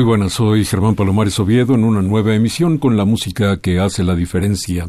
[0.00, 4.02] Muy buenas, soy Germán Palomares Oviedo en una nueva emisión con la música que hace
[4.02, 4.88] la diferencia.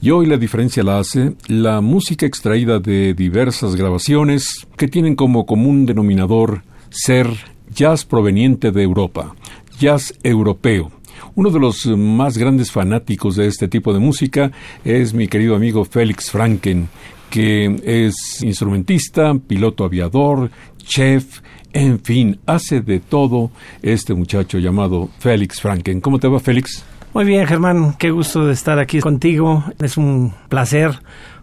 [0.00, 5.44] Y hoy la diferencia la hace la música extraída de diversas grabaciones que tienen como
[5.44, 7.28] común denominador ser
[7.68, 9.34] jazz proveniente de Europa,
[9.78, 10.90] jazz europeo.
[11.34, 14.52] Uno de los más grandes fanáticos de este tipo de música
[14.86, 16.88] es mi querido amigo Félix Franken,
[17.28, 21.40] que es instrumentista, piloto aviador, chef,
[21.76, 23.50] en fin, hace de todo
[23.82, 26.00] este muchacho llamado Félix Franken.
[26.00, 26.82] ¿Cómo te va, Félix?
[27.12, 27.94] Muy bien, Germán.
[27.98, 29.62] Qué gusto de estar aquí contigo.
[29.78, 30.98] Es un placer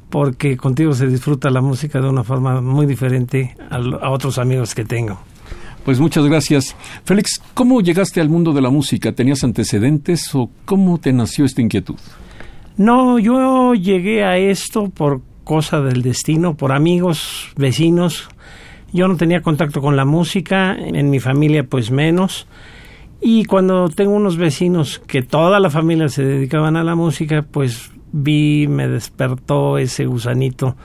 [0.10, 4.84] porque contigo se disfruta la música de una forma muy diferente a, otros amigos que
[4.84, 5.20] tengo.
[5.86, 6.76] Pues muchas gracias.
[7.06, 9.12] Félix, ¿cómo llegaste al mundo de la música?
[9.12, 12.00] ¿Tenías antecedentes o cómo te nació esta inquietud?
[12.76, 18.30] No, yo llegué a esto por cosa del destino, por amigos, vecinos
[18.94, 22.48] yo no tenía contacto con la música, en mi familia pues menos.
[23.20, 27.92] Y cuando tengo unos vecinos que toda la familia se dedicaban a la música, pues
[28.12, 30.76] vi, me despertó ese gusanito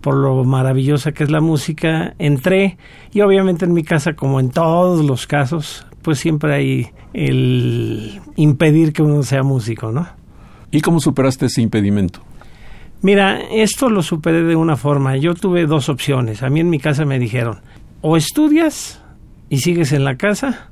[0.00, 2.14] por lo maravillosa que es la música.
[2.18, 2.76] Entré
[3.12, 8.92] y obviamente en mi casa, como en todos los casos, pues siempre hay el impedir
[8.92, 10.06] que uno sea músico, ¿no?
[10.70, 12.20] ¿Y cómo superaste ese impedimento?
[13.02, 15.16] Mira, esto lo superé de una forma.
[15.16, 16.42] Yo tuve dos opciones.
[16.42, 17.60] A mí en mi casa me dijeron,
[18.00, 19.02] o estudias
[19.48, 20.70] y sigues en la casa,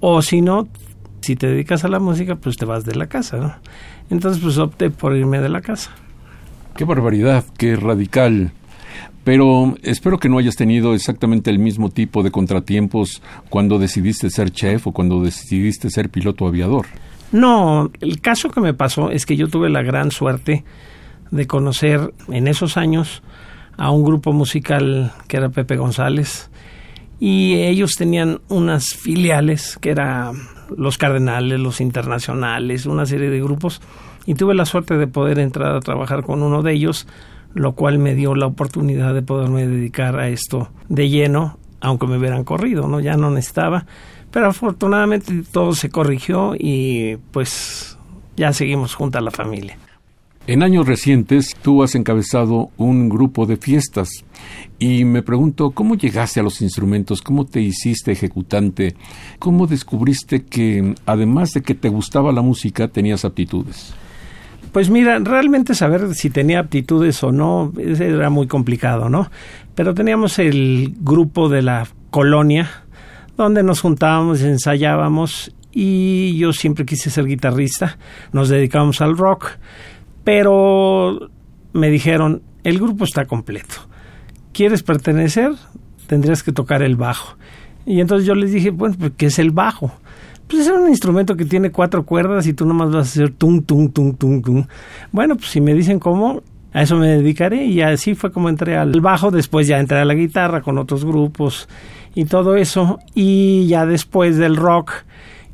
[0.00, 0.68] o si no,
[1.20, 3.54] si te dedicas a la música, pues te vas de la casa, ¿no?
[4.10, 5.90] Entonces, pues opté por irme de la casa.
[6.76, 8.52] Qué barbaridad, qué radical.
[9.24, 13.20] Pero espero que no hayas tenido exactamente el mismo tipo de contratiempos
[13.50, 16.86] cuando decidiste ser chef o cuando decidiste ser piloto aviador.
[17.30, 20.64] No, el caso que me pasó es que yo tuve la gran suerte
[21.30, 23.22] de conocer en esos años
[23.76, 26.50] a un grupo musical que era Pepe González
[27.20, 30.36] y ellos tenían unas filiales que eran
[30.76, 33.80] los Cardenales, los Internacionales, una serie de grupos
[34.26, 37.06] y tuve la suerte de poder entrar a trabajar con uno de ellos,
[37.54, 42.18] lo cual me dio la oportunidad de poderme dedicar a esto de lleno, aunque me
[42.18, 43.00] hubieran corrido, ¿no?
[43.00, 43.86] Ya no necesitaba,
[44.30, 47.96] pero afortunadamente todo se corrigió y pues
[48.36, 49.78] ya seguimos junto a la familia.
[50.48, 54.08] En años recientes tú has encabezado un grupo de fiestas
[54.78, 58.94] y me pregunto cómo llegaste a los instrumentos, cómo te hiciste ejecutante,
[59.38, 63.92] cómo descubriste que además de que te gustaba la música tenías aptitudes.
[64.72, 69.30] Pues mira, realmente saber si tenía aptitudes o no era muy complicado, ¿no?
[69.74, 72.70] Pero teníamos el grupo de la colonia
[73.36, 77.98] donde nos juntábamos, ensayábamos y yo siempre quise ser guitarrista,
[78.32, 79.58] nos dedicábamos al rock
[80.28, 81.30] pero
[81.72, 83.76] me dijeron, el grupo está completo.
[84.52, 85.52] ¿Quieres pertenecer?
[86.06, 87.38] Tendrías que tocar el bajo.
[87.86, 89.90] Y entonces yo les dije, bueno, pues, ¿qué es el bajo?
[90.46, 93.62] Pues es un instrumento que tiene cuatro cuerdas y tú nomás vas a hacer tum,
[93.62, 94.66] tum, tum, tum, tum.
[95.12, 96.42] Bueno, pues si me dicen cómo,
[96.74, 100.04] a eso me dedicaré y así fue como entré al bajo, después ya entré a
[100.04, 101.70] la guitarra con otros grupos
[102.14, 104.92] y todo eso y ya después del rock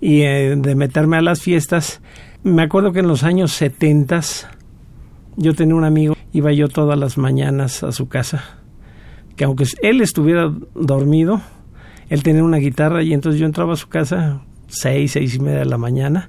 [0.01, 2.01] y eh, de meterme a las fiestas,
[2.43, 4.49] me acuerdo que en los años setentas
[5.37, 8.59] yo tenía un amigo, iba yo todas las mañanas a su casa,
[9.37, 11.41] que aunque él estuviera dormido,
[12.09, 15.61] él tenía una guitarra y entonces yo entraba a su casa seis, seis y media
[15.61, 16.29] de la mañana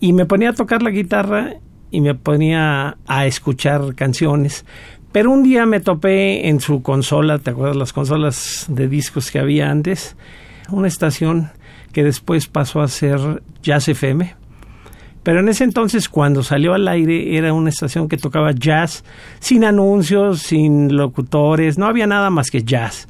[0.00, 1.56] y me ponía a tocar la guitarra
[1.90, 4.64] y me ponía a escuchar canciones.
[5.12, 9.38] Pero un día me topé en su consola, ¿te acuerdas las consolas de discos que
[9.38, 10.16] había antes?
[10.70, 11.50] Una estación
[11.92, 14.34] que después pasó a ser Jazz FM
[15.28, 19.04] Pero en ese entonces, cuando salió al aire, era una estación que tocaba jazz,
[19.40, 23.08] sin anuncios, sin locutores, no había nada más que jazz.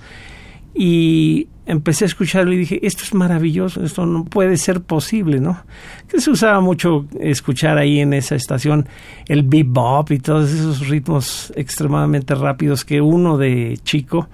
[0.74, 5.62] Y empecé a escucharlo y dije, esto es maravilloso, esto no puede ser posible, ¿no?
[6.08, 8.88] Que se usaba mucho escuchar ahí en esa estación
[9.28, 14.28] el bebop y todos esos ritmos extremadamente rápidos que uno de chico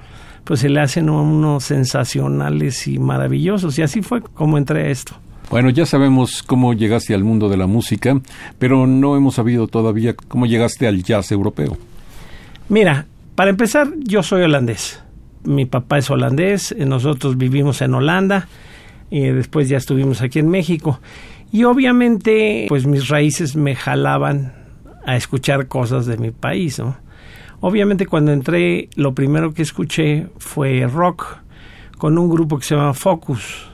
[0.44, 5.16] pues se le hacen unos sensacionales y maravillosos y así fue como entré a esto.
[5.50, 8.20] Bueno, ya sabemos cómo llegaste al mundo de la música,
[8.58, 11.76] pero no hemos sabido todavía cómo llegaste al jazz europeo.
[12.68, 15.04] Mira, para empezar, yo soy holandés
[15.44, 18.48] mi papá es holandés, eh, nosotros vivimos en Holanda,
[19.10, 21.00] y después ya estuvimos aquí en México.
[21.52, 24.54] Y obviamente, pues mis raíces me jalaban
[25.06, 26.96] a escuchar cosas de mi país, ¿no?
[27.60, 31.38] Obviamente cuando entré, lo primero que escuché fue rock,
[31.98, 33.70] con un grupo que se llama Focus.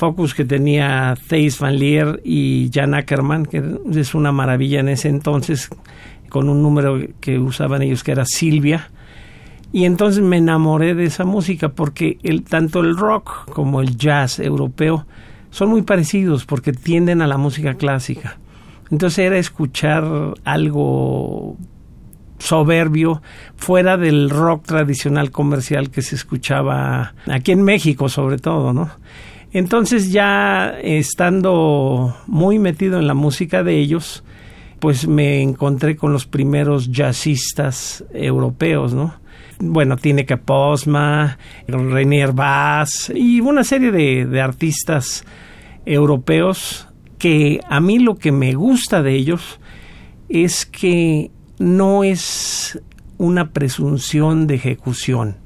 [0.00, 3.62] Focus que tenía Thijs van Leer y Jan Ackerman, que
[3.94, 5.68] es una maravilla en ese entonces,
[6.30, 8.88] con un número que usaban ellos que era Silvia
[9.72, 14.38] y entonces me enamoré de esa música porque el, tanto el rock como el jazz
[14.40, 15.06] europeo
[15.50, 18.38] son muy parecidos porque tienden a la música clásica.
[18.90, 20.04] Entonces era escuchar
[20.44, 21.56] algo
[22.38, 23.20] soberbio
[23.56, 28.90] fuera del rock tradicional comercial que se escuchaba aquí en México sobre todo, ¿no?
[29.52, 34.22] Entonces ya estando muy metido en la música de ellos,
[34.78, 39.20] pues me encontré con los primeros jazzistas europeos, ¿no?
[39.60, 41.38] bueno, tiene Posma,
[41.68, 45.24] Renier Bass y una serie de, artistas
[45.84, 46.88] europeos
[47.18, 49.60] que a mí lo que me gusta de ellos
[50.28, 52.80] es que no es
[53.18, 55.36] una presunción de ejecución,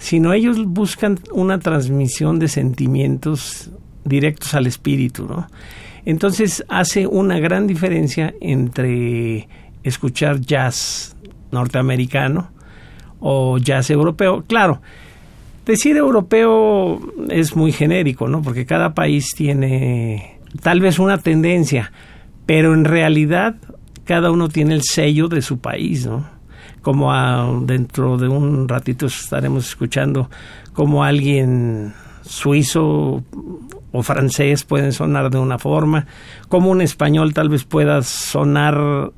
[0.00, 3.70] sino ellos buscan una transmisión de sentimientos
[4.04, 5.46] directos al espíritu, ¿no?
[6.06, 9.46] Entonces hace una gran diferencia entre
[9.84, 11.14] escuchar jazz
[11.52, 12.50] norteamericano
[13.20, 14.42] o jazz europeo.
[14.46, 14.80] Claro,
[15.66, 16.98] decir europeo
[17.28, 18.40] es muy genérico, ¿no?
[18.40, 21.92] Porque cada país tiene tal vez una tendencia,
[22.46, 23.56] pero en realidad
[24.04, 26.39] cada uno tiene el sello de su país, ¿no?
[26.82, 30.30] Como dentro de un ratito estaremos escuchando
[30.72, 31.92] como alguien
[32.22, 33.22] suizo
[33.92, 36.06] o francés pueden sonar de una forma,
[36.48, 39.12] como un español tal vez pueda sonar,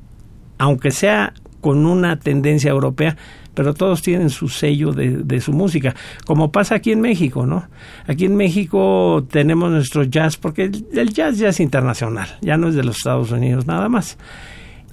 [0.57, 3.15] aunque sea con una tendencia europea,
[3.53, 5.95] pero todos tienen su sello de, su música,
[6.25, 7.67] como pasa aquí en México, ¿no?
[8.07, 12.75] Aquí en México tenemos nuestro jazz, porque el, jazz ya es internacional, ya no es
[12.75, 14.17] de los Estados Unidos nada más.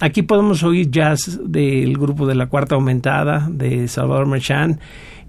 [0.01, 4.79] Aquí podemos oír jazz del grupo de la Cuarta Aumentada, de Salvador Merchán,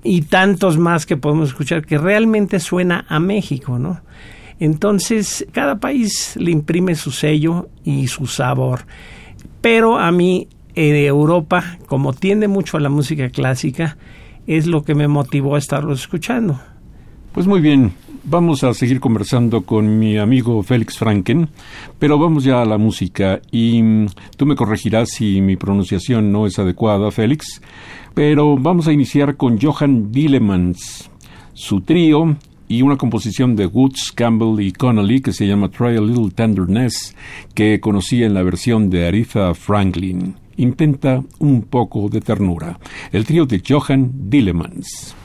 [0.02, 4.00] y tantos más que podemos escuchar que realmente suena a México, ¿no?
[4.58, 8.86] Entonces, cada país le imprime su sello y su sabor.
[9.60, 13.98] Pero a mí en Europa, como tiende mucho a la música clásica,
[14.46, 16.58] es lo que me motivó a estarlo escuchando.
[17.32, 17.92] Pues muy bien,
[18.24, 21.48] vamos a seguir conversando con mi amigo Félix Franken,
[21.98, 26.46] pero vamos ya a la música y mm, tú me corregirás si mi pronunciación no
[26.46, 27.60] es adecuada, Félix,
[28.14, 31.10] pero vamos a iniciar con Johan Dillemans,
[31.54, 32.36] su trío
[32.68, 37.16] y una composición de Woods, Campbell y Connolly que se llama Try a Little Tenderness,
[37.54, 42.78] que conocí en la versión de Aretha Franklin intenta un poco de ternura.
[43.10, 45.16] El trío de Johan Dillemans.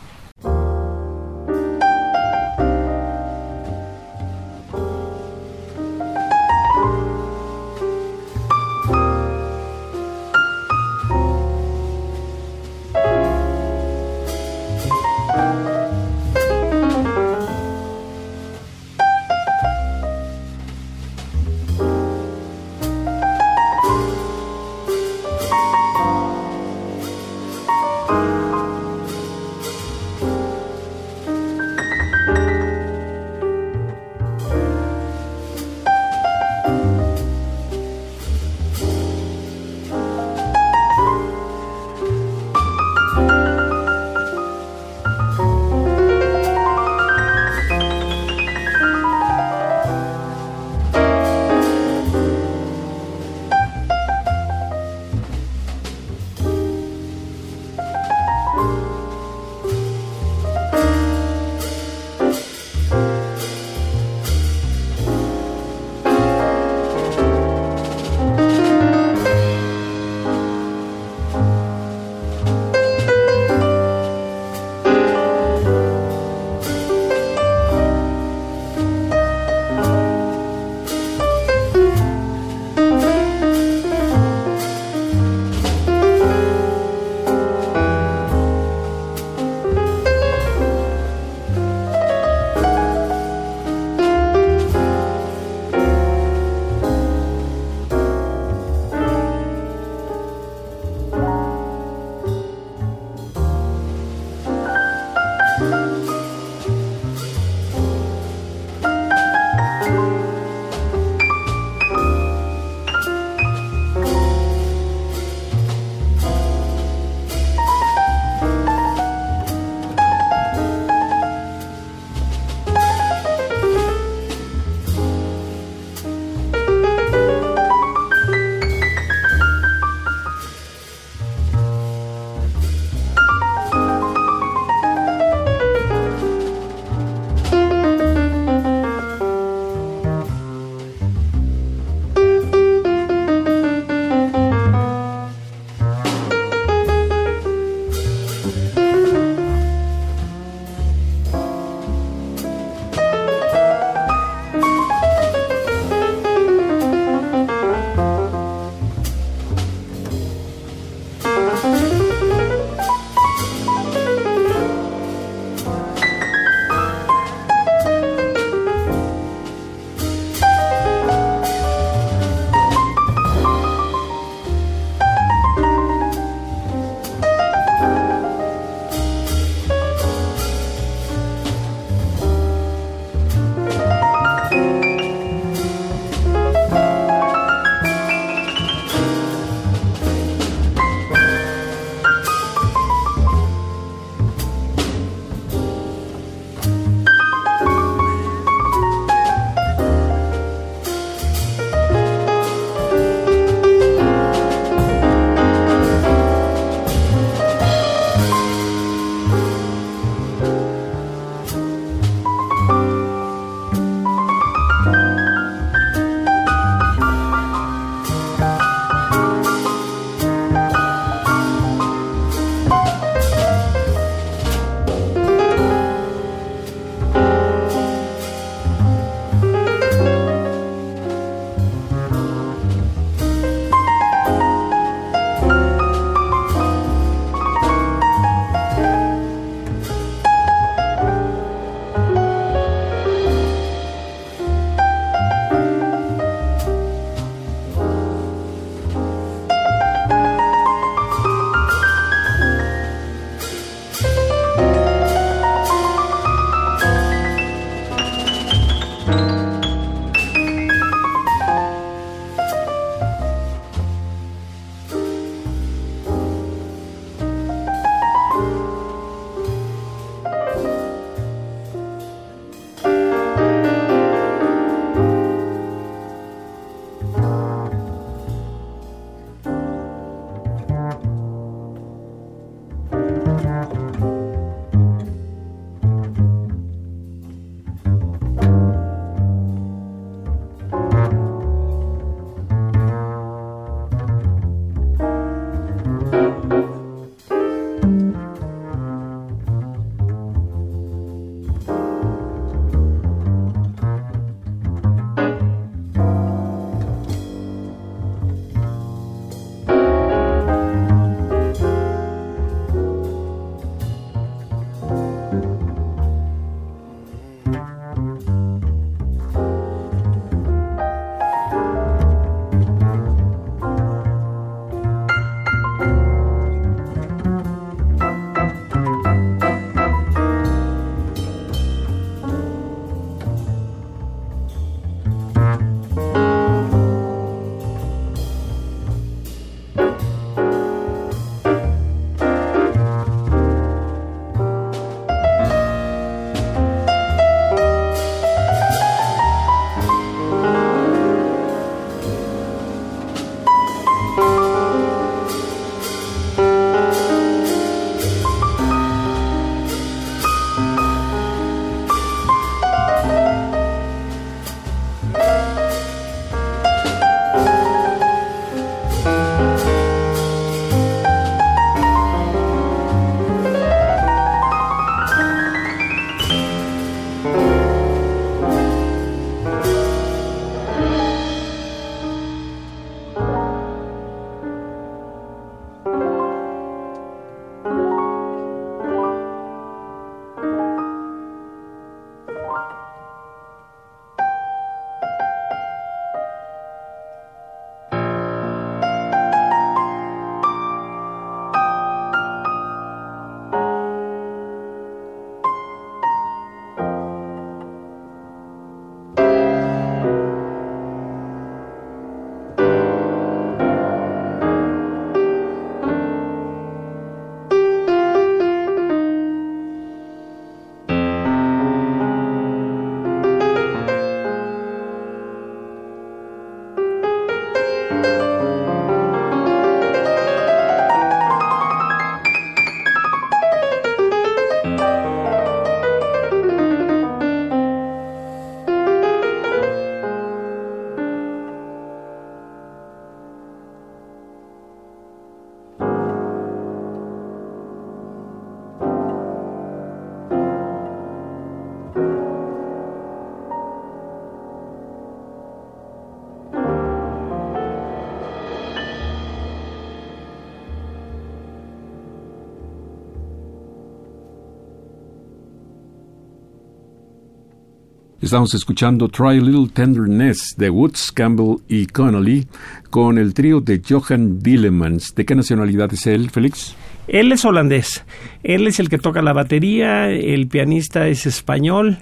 [468.28, 472.46] Estamos escuchando Try a Little Tenderness de Woods, Campbell y Connolly
[472.90, 475.16] con el trío de Johan Dillemans.
[475.16, 476.76] ¿De qué nacionalidad es él, Félix?
[477.08, 478.04] Él es holandés.
[478.44, 482.00] Él es el que toca la batería, el pianista es español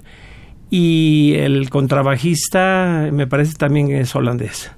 [0.68, 4.72] y el contrabajista me parece también es holandés.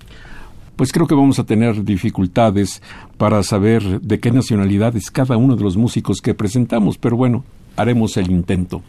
[0.77, 2.83] Pues creo que vamos a tener dificultades
[3.17, 7.43] para saber de qué nacionalidad es cada uno de los músicos que presentamos, pero bueno,
[7.79, 8.83] haremos el intento.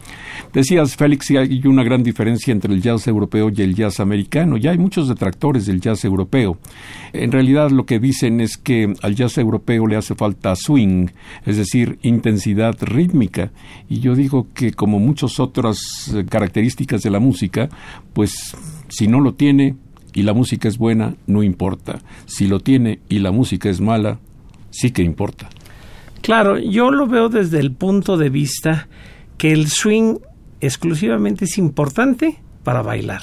[0.51, 4.57] Decías, Félix, hay una gran diferencia entre el jazz europeo y el jazz americano.
[4.57, 6.57] Ya hay muchos detractores del jazz europeo.
[7.13, 11.07] En realidad lo que dicen es que al jazz europeo le hace falta swing,
[11.45, 13.51] es decir, intensidad rítmica.
[13.87, 17.69] Y yo digo que como muchas otras eh, características de la música,
[18.13, 18.55] pues
[18.87, 19.75] si no lo tiene
[20.13, 21.99] y la música es buena, no importa.
[22.25, 24.19] Si lo tiene y la música es mala,
[24.71, 25.49] sí que importa.
[26.21, 28.87] Claro, yo lo veo desde el punto de vista
[29.37, 30.17] que el swing
[30.61, 33.21] exclusivamente es importante para bailar.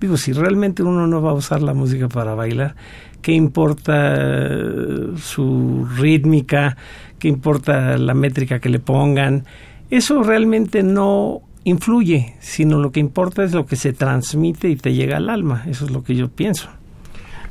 [0.00, 2.74] Digo, si realmente uno no va a usar la música para bailar,
[3.20, 6.76] ¿qué importa eh, su rítmica?
[7.18, 9.44] ¿Qué importa la métrica que le pongan?
[9.90, 14.94] Eso realmente no influye, sino lo que importa es lo que se transmite y te
[14.94, 15.64] llega al alma.
[15.66, 16.70] Eso es lo que yo pienso.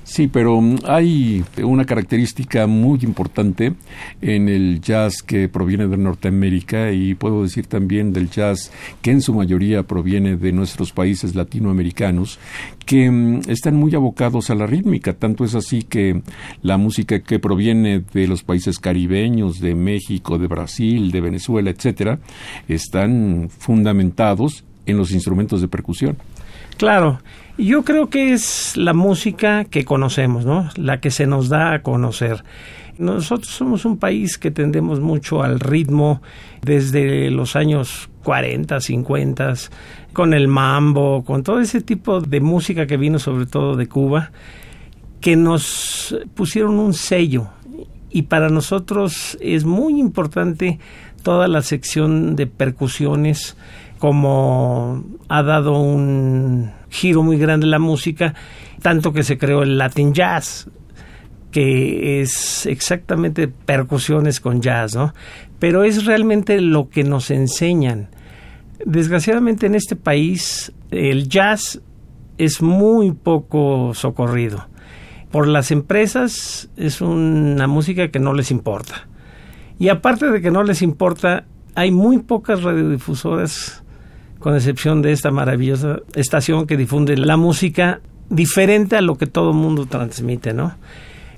[0.10, 3.76] Sí, pero mm, hay una característica muy importante
[4.24, 8.72] en el jazz que proviene de Norteamérica y puedo decir también del jazz
[9.04, 12.40] que en su mayoría proviene de nuestros países latinoamericanos,
[12.88, 15.14] que mm, están muy abocados a la rítmica.
[15.14, 16.24] Tanto es así que
[16.64, 22.20] la música que proviene de los países caribeños, de México, de Brasil, de Venezuela, etcétera,
[22.68, 26.18] están fundamentados en los instrumentos de percusión.
[26.80, 27.20] Claro,
[27.58, 30.70] yo creo que es la música que conocemos, ¿no?
[30.78, 32.42] La que se nos da a conocer.
[32.98, 36.22] Nosotros somos un país que tendemos mucho al ritmo
[36.62, 39.54] desde los años 40, 50,
[40.14, 44.32] con el mambo, con todo ese tipo de música que vino sobre todo de Cuba,
[45.20, 47.50] que nos pusieron un sello.
[48.10, 50.80] Y para nosotros es muy importante
[51.24, 53.58] toda la sección de percusiones
[54.00, 58.34] como ha dado un giro muy grande la música,
[58.82, 60.70] tanto que se creó el Latin Jazz,
[61.52, 65.14] que es exactamente percusiones con jazz, ¿no?
[65.60, 68.10] Pero es realmente lo que nos enseñan.
[68.86, 71.82] Desgraciadamente en este país el jazz
[72.38, 74.68] es muy poco socorrido.
[75.32, 79.08] Por las empresas es una música que no les importa.
[79.78, 83.84] Y aparte de que no les importa, hay muy pocas radiodifusoras
[84.40, 89.52] con excepción de esta maravillosa estación que difunde la música diferente a lo que todo
[89.52, 90.76] el mundo transmite, ¿no?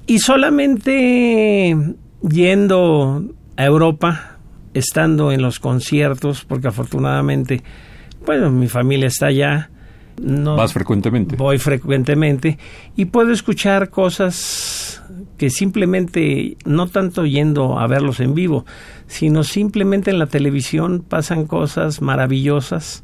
[0.08, 1.78] Y solamente
[2.22, 3.24] yendo
[3.58, 4.38] a Europa,
[4.74, 7.64] estando en los conciertos, porque afortunadamente,
[8.26, 9.70] bueno, mi familia está allá.
[10.22, 11.36] No, ¿Vas frecuentemente?
[11.36, 12.58] Voy frecuentemente
[12.96, 14.36] y puedo escuchar cosas
[15.38, 18.66] que simplemente, no tanto yendo a verlos en vivo,
[19.08, 23.04] sino simplemente en la televisión pasan cosas maravillosas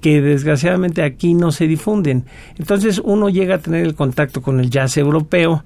[0.00, 2.24] que desgraciadamente aquí no se difunden.
[2.58, 5.64] Entonces uno llega a tener el contacto con el jazz europeo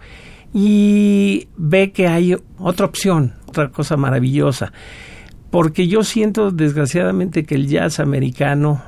[0.52, 4.72] y ve que hay otra opción, otra cosa maravillosa.
[5.50, 8.82] Porque yo siento desgraciadamente que el jazz americano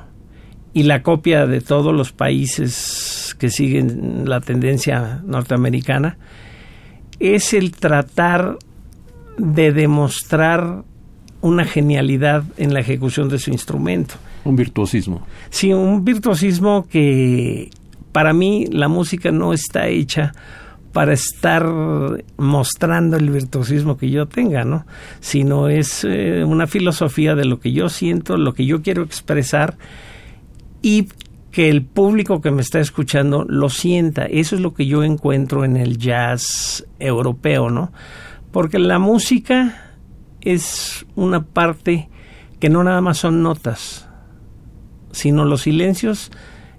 [0.73, 6.17] y la copia de todos los países que siguen la tendencia norteamericana
[7.19, 8.57] es el tratar
[9.37, 10.83] de demostrar
[11.41, 14.15] una genialidad en la ejecución de su instrumento.
[14.43, 15.25] Un virtuosismo.
[15.49, 17.69] Sí, un virtuosismo que
[18.11, 20.33] para mí la música no está hecha
[20.91, 21.65] para estar
[22.37, 24.85] mostrando el virtuosismo que yo tenga, ¿no?
[25.19, 29.77] Sino es eh, una filosofía de lo que yo siento, lo que yo quiero expresar
[30.81, 31.07] y
[31.51, 34.25] que el público que me está escuchando lo sienta.
[34.25, 37.91] Eso es lo que yo encuentro en el jazz europeo, ¿no?
[38.51, 39.95] Porque la música
[40.41, 42.09] es una parte
[42.59, 44.07] que no nada más son notas,
[45.11, 46.31] sino los silencios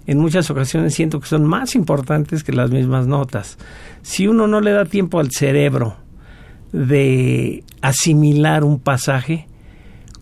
[0.07, 3.57] en muchas ocasiones siento que son más importantes que las mismas notas.
[4.01, 5.95] Si uno no le da tiempo al cerebro
[6.71, 9.47] de asimilar un pasaje,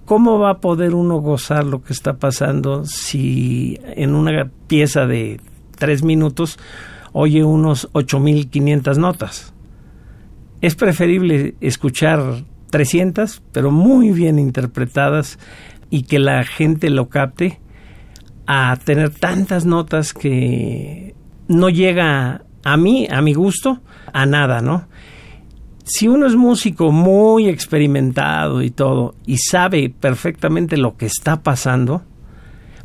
[0.10, 5.40] ¿cómo va a poder uno gozar lo que está pasando si en una pieza de
[5.78, 6.58] tres minutos
[7.14, 9.54] oye unos 8.500 notas?
[10.62, 15.38] es preferible escuchar 300, pero muy bien interpretadas
[15.92, 17.60] y que la gente lo capte,
[18.48, 21.14] a tener tantas notas que
[21.48, 23.80] no llega a mí, a mi gusto,
[24.12, 24.88] a nada, ¿no?
[25.92, 32.04] Si uno es músico muy experimentado y todo, y sabe perfectamente lo que está pasando,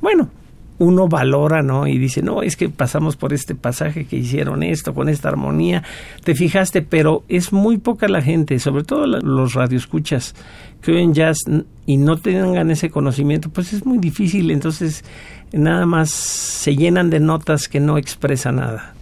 [0.01, 0.31] bueno,
[0.79, 1.87] uno valora, ¿no?
[1.87, 5.83] Y dice, no, es que pasamos por este pasaje que hicieron esto, con esta armonía,
[6.25, 10.35] te fijaste, pero es muy poca la gente, sobre todo los radioescuchas,
[10.81, 11.40] que oyen jazz
[11.85, 15.05] y no tengan ese conocimiento, pues es muy difícil, entonces
[15.53, 18.95] nada más se llenan de notas que no expresan nada.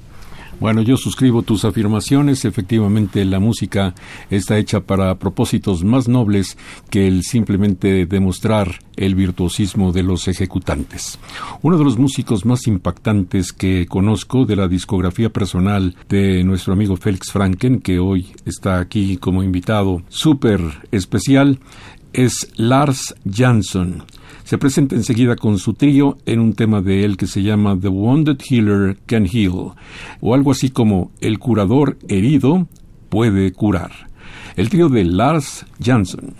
[0.62, 2.44] Bueno, yo suscribo tus afirmaciones.
[2.44, 3.96] Efectivamente, la música
[4.31, 6.57] está hecha para propósitos más nobles
[6.88, 11.18] que el simplemente demostrar el virtuosismo de los ejecutantes.
[11.62, 16.96] Uno de los músicos más impactantes que conozco de la discografía personal de nuestro amigo
[16.96, 20.61] Félix Franken, que hoy está aquí como invitado súper
[20.92, 21.59] especial,
[22.12, 24.05] es Lars Jansson.
[24.44, 27.88] Se presenta enseguida con su trío en un tema de él que se llama The
[27.88, 29.72] Wounded Healer Can Heal,
[30.20, 32.66] o algo así como El curador herido
[33.09, 33.92] puede curar.
[34.57, 36.35] El trío de Lars Jansson.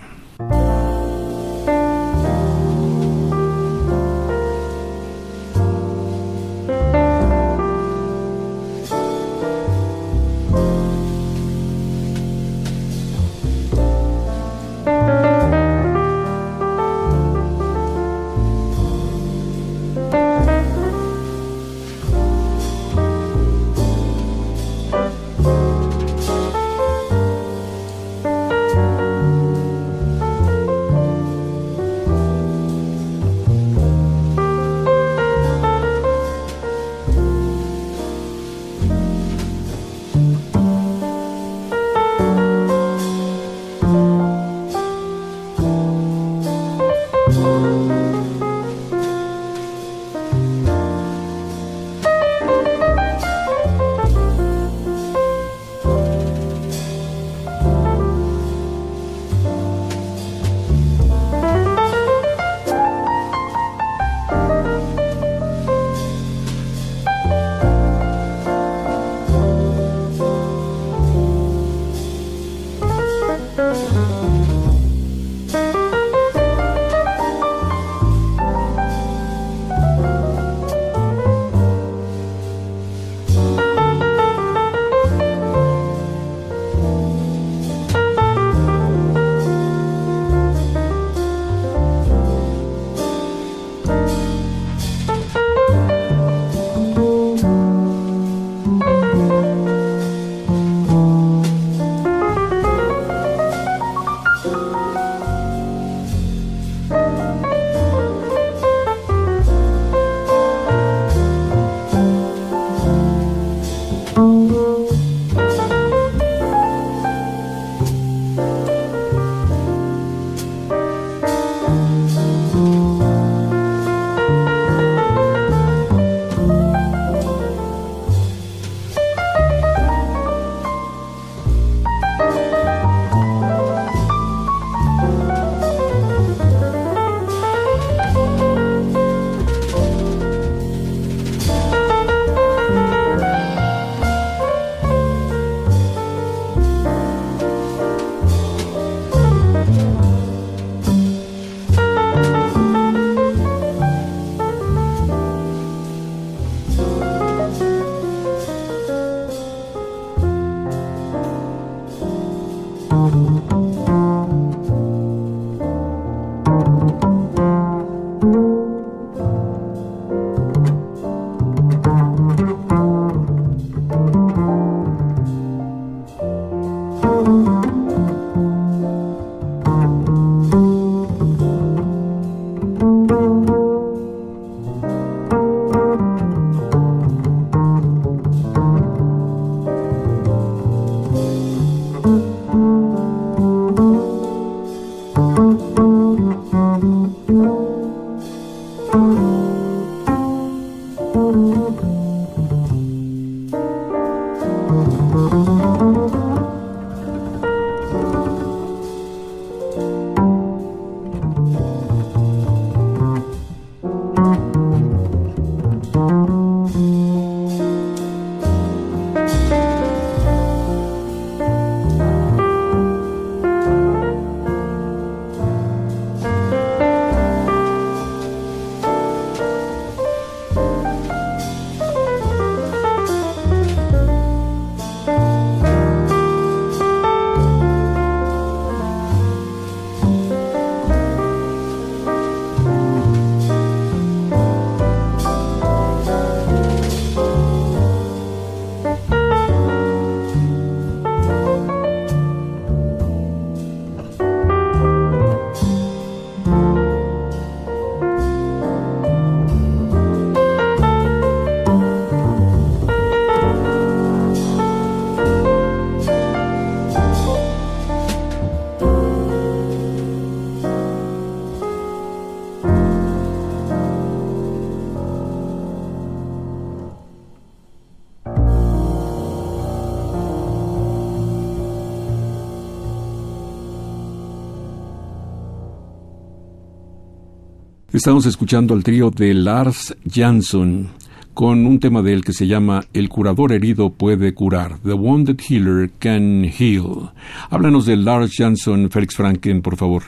[288.02, 290.88] Estamos escuchando al trío de Lars Jansson
[291.34, 295.38] con un tema de él que se llama El curador herido puede curar, The Wounded
[295.48, 297.12] Healer Can Heal.
[297.48, 300.02] Háblanos de Lars Jansson, Félix Franken, por favor.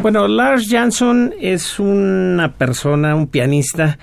[0.00, 3.98] Bueno, Lars Jansson es una persona, un pianista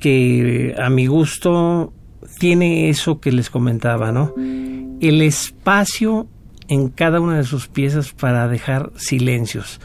[0.00, 1.92] que a mi gusto
[2.40, 4.34] tiene eso que les comentaba, ¿no?
[4.36, 6.26] El espacio
[6.66, 9.78] en cada una de sus piezas para dejar silencios.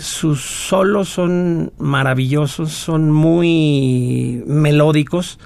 [0.00, 5.38] Sus solos son maravillosos, son muy melódicos.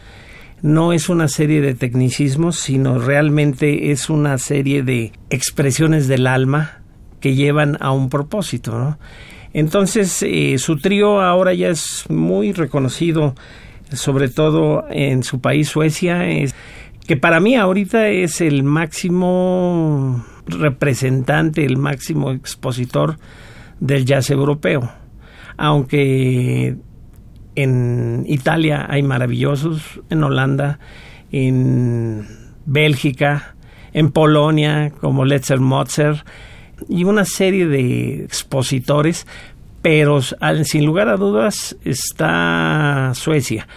[0.62, 6.82] No es una serie de tecnicismos, sino realmente es una serie de expresiones del alma
[7.18, 8.96] que llevan a un propósito.
[9.52, 13.34] Entonces, eh, su trío ahora ya es muy reconocido,
[13.92, 16.24] sobre todo en su país, Suecia,
[17.08, 23.18] que para mí ahorita es el máximo representante, el máximo expositor
[23.84, 24.90] del jazz europeo.
[25.56, 26.76] Aunque
[27.54, 30.78] en Italia hay maravillosos, en Holanda,
[31.30, 32.26] en
[32.64, 33.54] Bélgica,
[33.92, 36.26] en Polonia, como Letzer Mozart,
[36.88, 39.26] y una serie de expositores,
[39.82, 43.68] pero sin lugar a dudas está Suecia,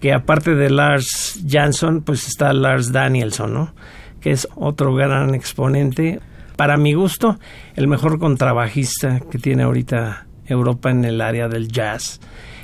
[0.00, 3.74] que aparte de Lars Jansson, pues está Lars Danielson, ¿no?
[4.20, 6.20] que es otro gran exponente.
[6.62, 7.40] Para mi gusto,
[7.74, 12.20] el mejor contrabajista que tiene ahorita Europa en el área del jazz.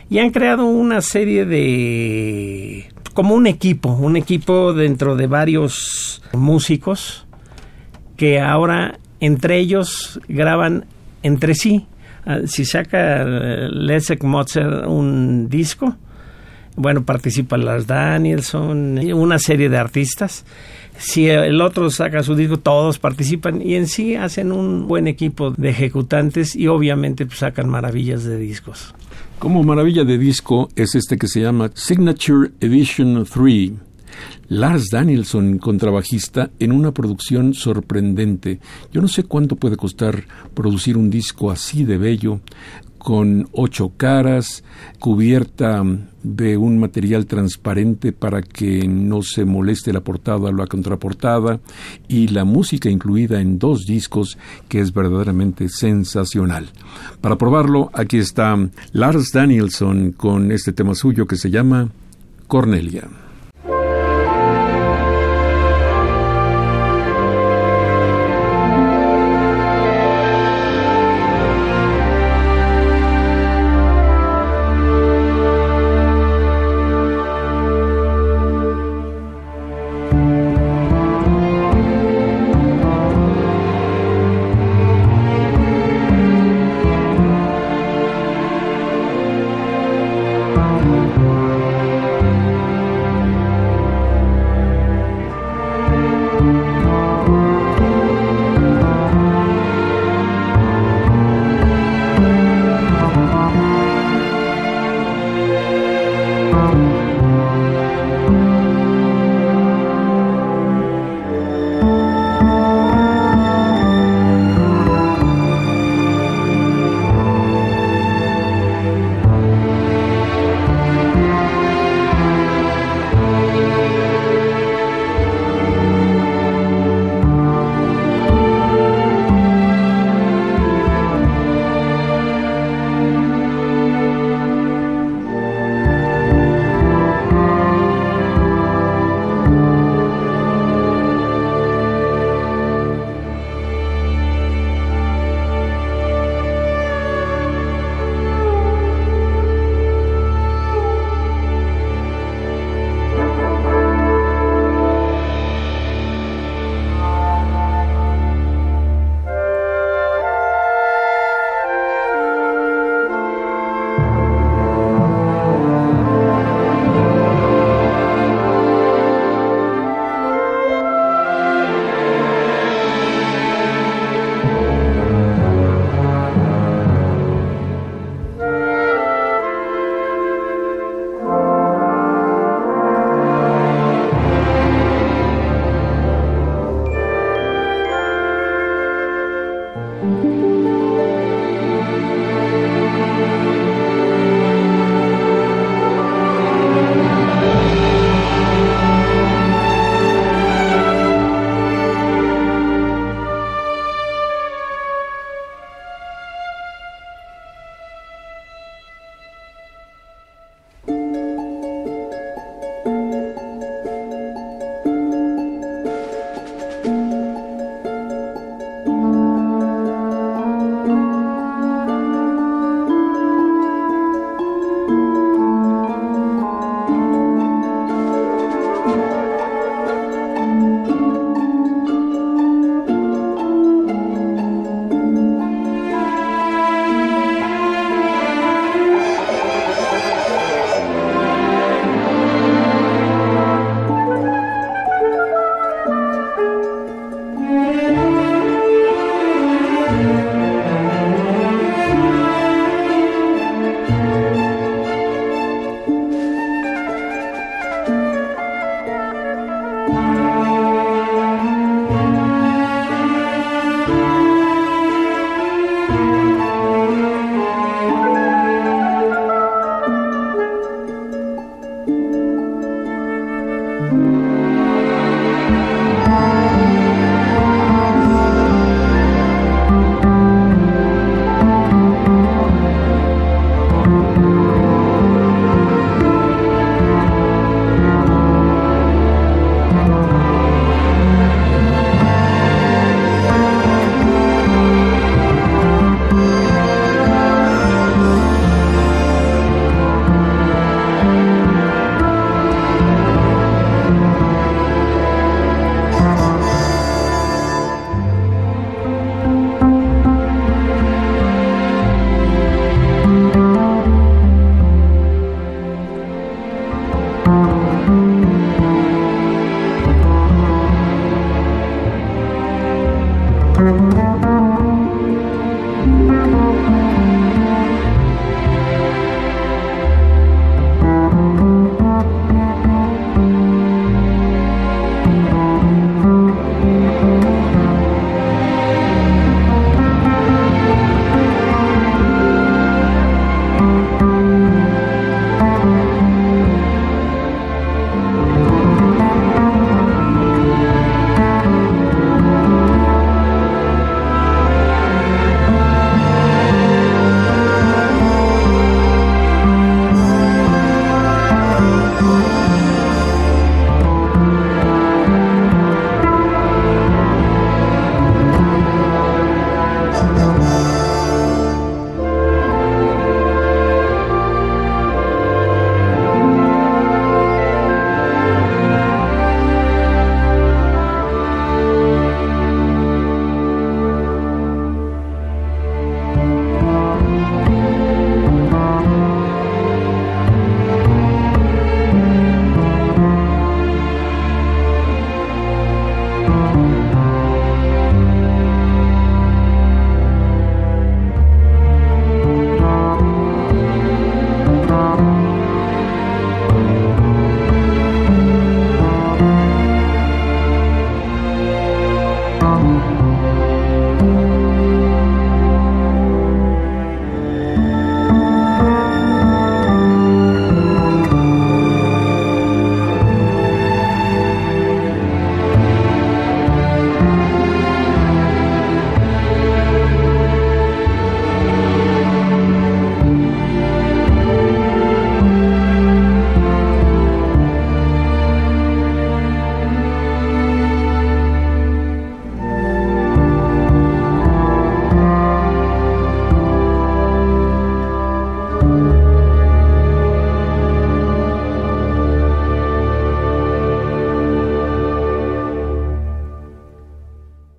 [0.08, 2.92] Y han creado una serie de...
[3.12, 7.26] como un equipo, un equipo dentro de varios músicos
[8.16, 10.84] que ahora entre ellos graban
[11.24, 11.88] entre sí.
[12.24, 15.96] Ah, si saca Leszek Mozart un disco,
[16.76, 20.44] bueno, participa Lars Danielson, una serie de artistas.
[20.98, 25.52] Si el otro saca su disco, todos participan y en sí hacen un buen equipo
[25.52, 28.94] de ejecutantes y obviamente pues, sacan maravillas de discos.
[29.38, 33.72] Como maravilla de disco es este que se llama Signature Edition 3
[34.48, 38.60] Lars Danielson, contrabajista, en una producción sorprendente.
[38.92, 42.40] Yo no sé cuánto puede costar producir un disco así de bello,
[43.08, 44.62] con ocho caras,
[44.98, 45.82] cubierta
[46.22, 51.58] de un material transparente para que no se moleste la portada o la contraportada,
[52.06, 54.36] y la música incluida en dos discos
[54.68, 56.68] que es verdaderamente sensacional.
[57.22, 58.54] Para probarlo, aquí está
[58.92, 61.88] Lars Danielson con este tema suyo que se llama
[62.46, 63.08] Cornelia.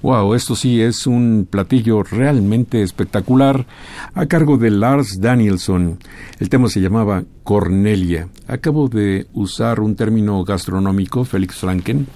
[0.09, 3.67] Pero esto sí es un platillo realmente espectacular
[4.15, 5.99] a cargo de Lars Danielson.
[6.39, 8.27] El tema se llamaba Cornelia.
[8.47, 12.07] Acabo de usar un término gastronómico, Félix Franken,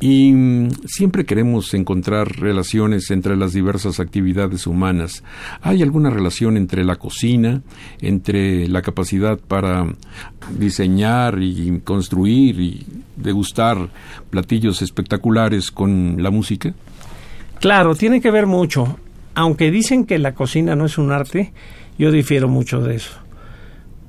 [0.00, 5.22] y mm, siempre queremos encontrar relaciones entre las diversas actividades humanas.
[5.62, 7.62] ¿Hay alguna relación entre la cocina,
[8.00, 9.86] entre la capacidad para
[10.58, 13.88] diseñar y construir y degustar
[14.30, 16.74] platillos espectaculares con la música?
[17.60, 18.98] Claro, tiene que ver mucho.
[19.34, 21.52] Aunque dicen que la cocina no es un arte,
[21.98, 23.18] yo difiero mucho de eso.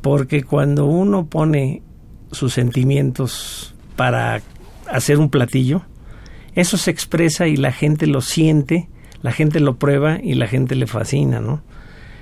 [0.02, 1.84] Porque cuando uno pone
[2.32, 4.42] sus sentimientos para
[4.90, 5.82] hacer un platillo,
[6.56, 8.88] eso se expresa y la gente lo siente,
[9.22, 11.62] la gente lo prueba y la gente le fascina, ¿no?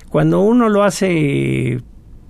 [0.09, 1.79] Cuando uno lo hace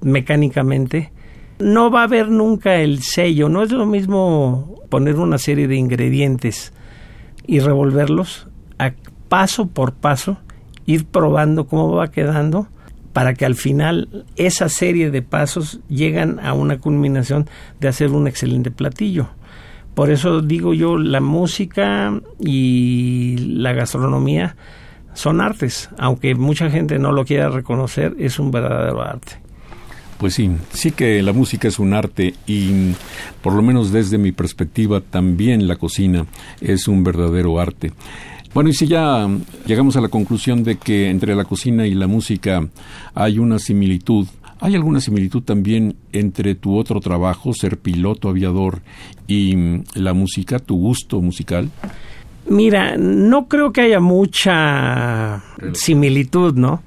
[0.01, 1.13] mecánicamente,
[1.59, 5.77] no va a haber nunca el sello, no es lo mismo poner una serie de
[5.77, 6.73] ingredientes
[7.47, 8.48] y revolverlos
[8.79, 8.93] a
[9.27, 10.37] paso por paso,
[10.85, 12.67] ir probando cómo va quedando
[13.13, 17.47] para que al final esa serie de pasos llegan a una culminación
[17.79, 19.29] de hacer un excelente platillo.
[19.93, 24.55] Por eso digo yo, la música y la gastronomía
[25.13, 29.33] son artes, aunque mucha gente no lo quiera reconocer, es un verdadero arte.
[30.17, 32.93] Pues sí, sí que la música es un arte y
[33.41, 36.25] por lo menos desde mi perspectiva también la cocina
[36.61, 37.93] es un verdadero arte.
[38.53, 39.27] Bueno, y si ya
[39.65, 42.67] llegamos a la conclusión de que entre la cocina y la música
[43.13, 44.27] hay una similitud,
[44.61, 48.81] ¿Hay alguna similitud también entre tu otro trabajo, ser piloto aviador,
[49.25, 51.69] y mm, la música, tu gusto musical?
[52.49, 55.41] Mira, no creo que haya mucha
[55.73, 56.81] similitud, ¿no?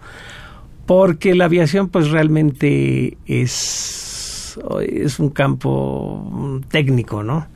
[0.84, 7.46] Porque la aviación pues realmente es, es un campo técnico, ¿no?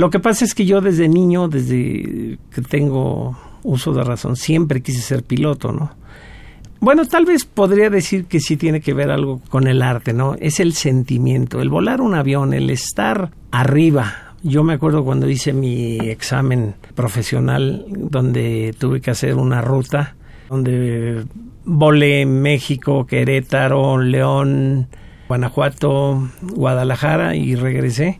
[0.00, 4.80] Lo que pasa es que yo desde niño, desde que tengo uso de razón, siempre
[4.80, 5.90] quise ser piloto, ¿no?
[6.80, 10.36] Bueno, tal vez podría decir que sí tiene que ver algo con el arte, ¿no?
[10.40, 14.36] Es el sentimiento, el volar un avión, el estar arriba.
[14.42, 20.16] Yo me acuerdo cuando hice mi examen profesional, donde tuve que hacer una ruta,
[20.48, 21.26] donde
[21.66, 24.88] volé México, Querétaro, León,
[25.28, 28.18] Guanajuato, Guadalajara y regresé.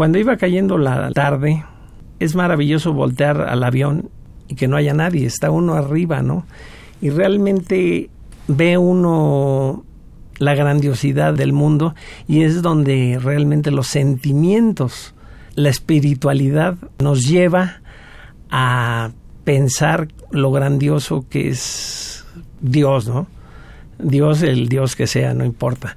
[0.00, 1.62] Cuando iba cayendo la tarde,
[2.20, 4.08] es maravilloso voltear al avión
[4.48, 6.46] y que no haya nadie, está uno arriba, ¿no?
[7.02, 8.08] y realmente
[8.48, 9.84] ve uno
[10.38, 11.94] la grandiosidad del mundo
[12.26, 15.14] y es donde realmente los sentimientos,
[15.54, 17.82] la espiritualidad nos lleva
[18.50, 19.10] a
[19.44, 22.24] pensar lo grandioso que es
[22.62, 23.26] Dios, ¿no?
[23.98, 25.94] Dios, el Dios que sea, no importa.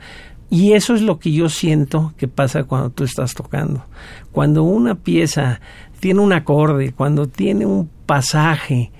[0.54, 3.84] Y eso es lo que yo siento que pasa cuando tú estás tocando.
[4.32, 5.60] Cuando una pieza
[6.00, 8.92] tiene un acorde, cuando tiene un pasaje,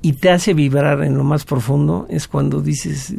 [0.00, 3.14] y te hace vibrar en lo más profundo es cuando dices,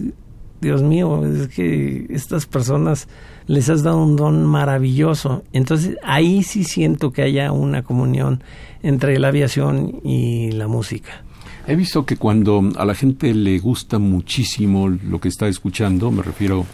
[0.60, 3.08] Dios mío, es que estas personas
[3.46, 5.44] les has dado un don maravilloso.
[5.54, 8.44] Entonces ahí sí siento que haya una comunión
[8.82, 11.24] entre la aviación y la música.
[11.68, 16.24] He visto que cuando a la gente le gusta muchísimo lo que está escuchando, me
[16.24, 16.66] refiero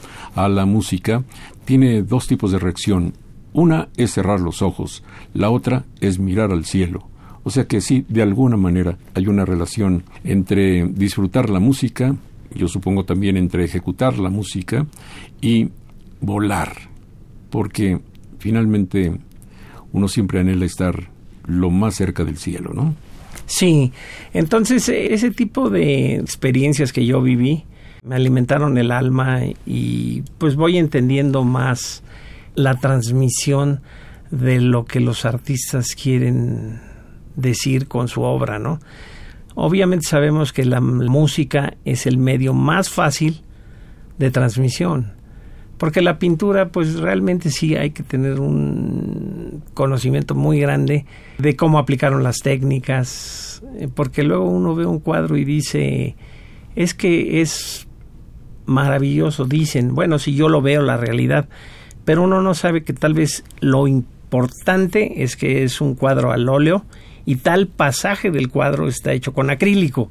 [0.46, 1.24] a la música,
[1.66, 3.14] tiene dos tipos de reacción.
[3.52, 7.08] Una es cerrar los ojos, la otra es mirar al cielo.
[7.44, 12.16] O sea que sí, de alguna manera hay una relación entre disfrutar la música,
[12.54, 14.86] yo supongo también entre ejecutar la música
[15.42, 15.70] y
[16.22, 16.74] volar,
[17.50, 18.00] porque
[18.40, 19.14] finalmente
[19.92, 21.10] uno siempre anhela estar
[21.46, 22.96] lo más cerca del cielo, ¿no?
[23.46, 23.92] Sí,
[24.34, 27.66] entonces ese tipo de experiencias que yo viví
[28.04, 32.04] me alimentaron el alma y pues voy entendiendo más
[32.56, 33.82] la transmisión
[34.32, 36.82] de lo que los artistas quieren
[37.36, 38.80] decir con su obra, ¿no?
[39.56, 43.42] Obviamente sabemos que la música es el medio más fácil
[44.18, 45.14] de transmisión,
[45.78, 51.06] porque la pintura pues realmente sí hay que tener un conocimiento muy grande
[51.38, 56.16] de cómo aplicaron las técnicas, eh, porque luego uno ve un cuadro y dice,
[56.76, 57.89] es que es
[58.70, 61.50] maravilloso, dicen, bueno, si yo lo veo la realidad,
[62.06, 66.48] pero uno no sabe que tal vez lo importante es que es un cuadro al
[66.48, 66.86] óleo
[67.26, 70.10] y tal pasaje del cuadro está hecho con acrílico.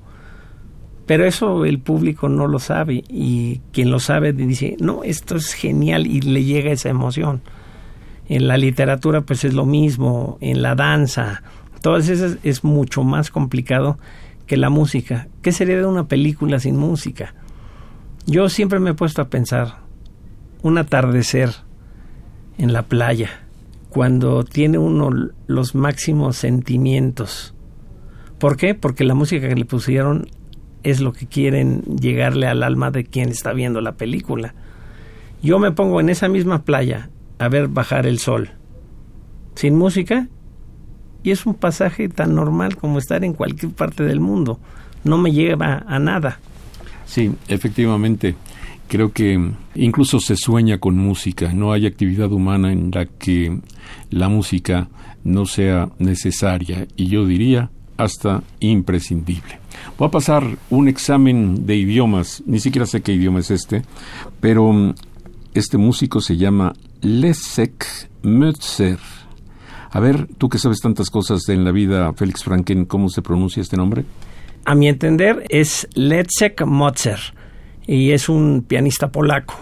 [1.06, 5.54] Pero eso el público no lo sabe y quien lo sabe dice, no, esto es
[5.54, 7.40] genial y le llega esa emoción.
[8.28, 11.42] En la literatura pues es lo mismo, en la danza,
[11.80, 13.98] todas esas es mucho más complicado
[14.46, 15.28] que la música.
[15.40, 17.34] ¿Qué sería de una película sin música?
[18.28, 19.78] Yo siempre me he puesto a pensar,
[20.62, 21.50] un atardecer
[22.58, 23.30] en la playa,
[23.88, 25.10] cuando tiene uno
[25.48, 27.54] los máximos sentimientos
[28.38, 28.74] ¿Por qué?
[28.74, 30.28] Porque la música que le pusieron
[30.84, 34.54] es lo que quieren llegarle al alma de quien está viendo la película.
[35.42, 37.10] Yo me pongo en esa misma playa
[37.40, 38.50] a ver bajar el sol,
[39.56, 40.28] sin música,
[41.24, 44.60] y es un pasaje tan normal como estar en cualquier parte del mundo.
[45.02, 46.38] No me lleva a nada.
[47.08, 48.36] Sí, efectivamente.
[48.86, 51.52] Creo que incluso se sueña con música.
[51.52, 53.60] No hay actividad humana en la que
[54.10, 54.88] la música
[55.24, 59.58] no sea necesaria y yo diría hasta imprescindible.
[59.98, 63.82] Voy a pasar un examen de idiomas, ni siquiera sé qué idioma es este,
[64.40, 64.94] pero mm,
[65.54, 67.86] este músico se llama Leszek
[68.22, 68.98] Mötzer.
[69.90, 73.60] A ver, tú que sabes tantas cosas en la vida, Félix Franken, ¿cómo se pronuncia
[73.60, 74.04] este nombre?
[74.64, 77.18] A mi entender es Leszek Mötzer
[77.86, 79.54] y es un pianista polaco.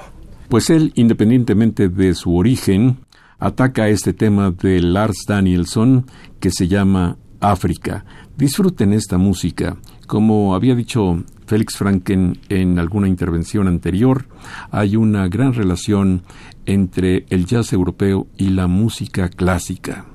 [0.48, 2.98] Pues él, independientemente de su origen,
[3.38, 6.06] ataca este tema de Lars Danielson
[6.40, 8.04] que se llama África.
[8.36, 9.76] Disfruten esta música.
[10.06, 14.26] Como había dicho Félix Franken en alguna intervención anterior,
[14.70, 16.22] hay una gran relación
[16.64, 20.06] entre el jazz europeo y la música clásica.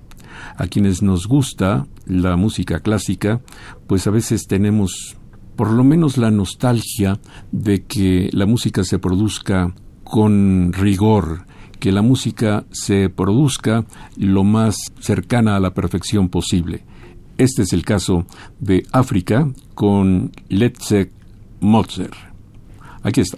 [0.55, 3.41] A quienes nos gusta la música clásica,
[3.87, 5.17] pues a veces tenemos
[5.55, 7.19] por lo menos la nostalgia
[7.51, 9.73] de que la música se produzca
[10.03, 11.45] con rigor,
[11.79, 13.85] que la música se produzca
[14.17, 16.83] lo más cercana a la perfección posible.
[17.37, 18.25] Este es el caso
[18.59, 21.11] de África con Letzek
[21.59, 22.13] Mozart.
[23.03, 23.37] Aquí está.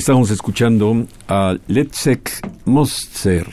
[0.00, 2.30] Estamos escuchando a Letzek
[2.64, 3.46] Moster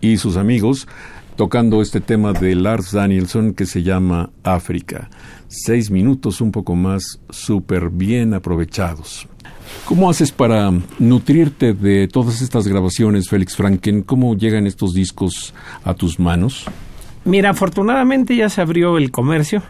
[0.00, 0.88] y sus amigos
[1.36, 5.10] tocando este tema de Lars Danielson que se llama África.
[5.48, 9.28] Seis minutos un poco más súper bien aprovechados.
[9.84, 14.00] ¿Cómo haces para nutrirte de todas estas grabaciones, Félix Franken?
[14.00, 15.52] ¿Cómo llegan estos discos
[15.84, 16.64] a tus manos?
[17.26, 19.62] Mira, afortunadamente ya se abrió el comercio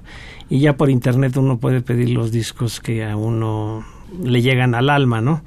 [0.49, 3.85] y ya por internet uno puede pedir los discos que a uno
[4.22, 5.43] le llegan al alma, ¿no?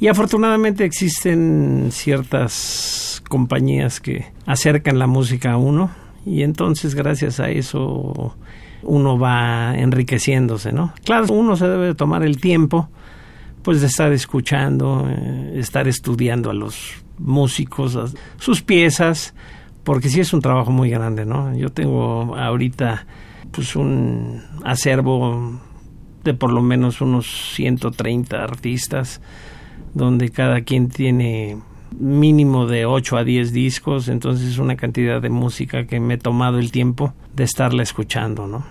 [0.00, 5.90] Y afortunadamente existen ciertas compañías que acercan la música a uno
[6.26, 8.36] y entonces gracias a eso
[8.82, 10.92] uno va enriqueciéndose, ¿no?
[11.04, 12.88] Claro, uno se debe tomar el tiempo
[13.62, 17.98] pues de estar escuchando, eh, estar estudiando a los músicos,
[18.38, 19.34] sus piezas,
[19.84, 21.56] porque sí es un trabajo muy grande, ¿no?
[21.56, 23.06] Yo tengo ahorita
[23.50, 25.60] pues un acervo
[26.24, 29.20] de por lo menos unos 130 artistas,
[29.94, 31.56] donde cada quien tiene
[31.98, 36.18] mínimo de 8 a 10 discos, entonces es una cantidad de música que me he
[36.18, 38.64] tomado el tiempo de estarla escuchando, ¿no?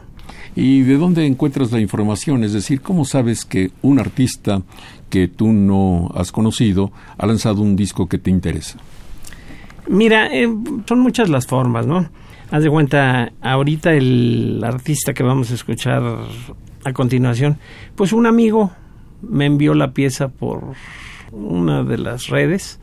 [0.55, 2.43] ¿Y de dónde encuentras la información?
[2.43, 4.61] Es decir, ¿cómo sabes que un artista
[5.09, 8.77] que tú no has conocido ha lanzado un disco que te interesa?
[9.87, 10.47] Mira, eh,
[10.87, 12.07] son muchas las formas, ¿no?
[12.51, 16.03] Haz de cuenta, ahorita el artista que vamos a escuchar
[16.83, 17.57] a continuación,
[17.95, 18.71] pues un amigo
[19.21, 20.75] me envió la pieza por
[21.33, 22.79] una de las redes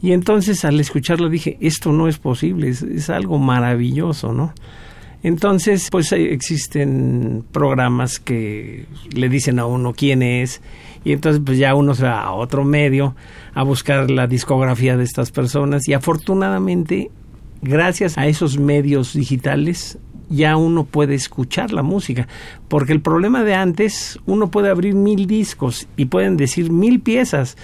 [0.00, 4.52] y entonces al escucharlo dije, esto no es posible, es algo maravilloso, ¿no?
[5.22, 10.60] Entonces, pues existen programas que le dicen a uno quién es
[11.04, 13.14] y entonces pues ya uno se va a otro medio
[13.54, 17.10] a buscar la discografía de estas personas y afortunadamente
[17.60, 19.98] gracias a esos medios digitales
[20.32, 22.26] ya uno puede escuchar la música,
[22.68, 27.56] porque el problema de antes, uno puede abrir mil discos y pueden decir mil piezas,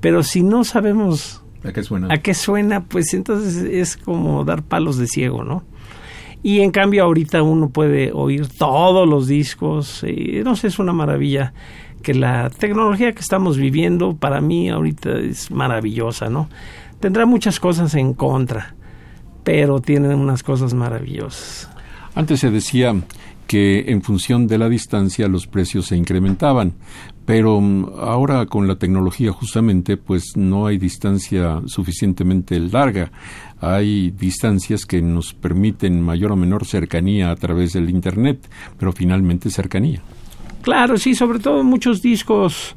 [0.00, 4.62] pero si no sabemos a qué suena, a qué suena pues entonces es como dar
[4.62, 5.64] palos de ciego, ¿no?
[6.42, 10.92] Y en cambio ahorita uno puede oír todos los discos, y no sé, es una
[10.92, 11.54] maravilla
[12.02, 16.48] que la tecnología que estamos viviendo para mí ahorita es maravillosa, ¿no?
[17.00, 18.76] Tendrá muchas cosas en contra,
[19.42, 21.75] pero tiene unas cosas maravillosas.
[22.16, 22.94] Antes se decía
[23.46, 26.72] que en función de la distancia los precios se incrementaban,
[27.24, 33.12] pero mm, ahora con la tecnología justamente pues no hay distancia suficientemente larga
[33.60, 38.48] hay distancias que nos permiten mayor o menor cercanía a través del Internet,
[38.78, 40.02] pero finalmente cercanía.
[40.62, 42.76] Claro, sí, sobre todo muchos discos.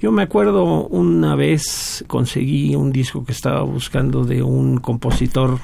[0.00, 5.58] Yo me acuerdo una vez conseguí un disco que estaba buscando de un compositor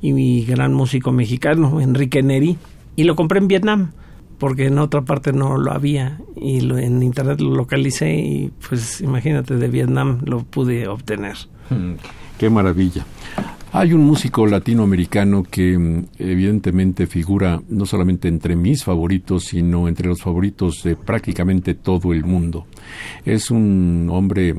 [0.00, 2.56] y mi gran músico mexicano, Enrique Neri,
[2.96, 3.92] y lo compré en Vietnam
[4.40, 9.56] porque en otra parte no lo había y en internet lo localicé y pues imagínate
[9.56, 11.36] de Vietnam lo pude obtener.
[11.68, 11.92] Mm,
[12.38, 13.04] qué maravilla.
[13.72, 20.08] Hay un músico latinoamericano que mm, evidentemente figura no solamente entre mis favoritos, sino entre
[20.08, 22.66] los favoritos de prácticamente todo el mundo.
[23.26, 24.56] Es un hombre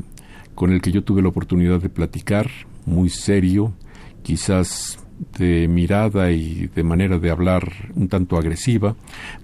[0.54, 2.52] con el que yo tuve la oportunidad de platicar,
[2.86, 3.74] muy serio,
[4.22, 5.01] quizás
[5.38, 8.95] de mirada y de manera de hablar un tanto agresiva,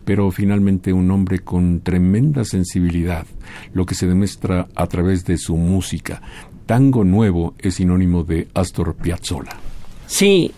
[0.06, 3.26] pero finalmente un hombre con tremenda sensibilidad,
[3.74, 6.22] lo que se demuestra a través de su música,
[6.66, 9.58] tango nuevo es sinónimo de Astor Piazzolla.
[10.06, 10.52] Sí,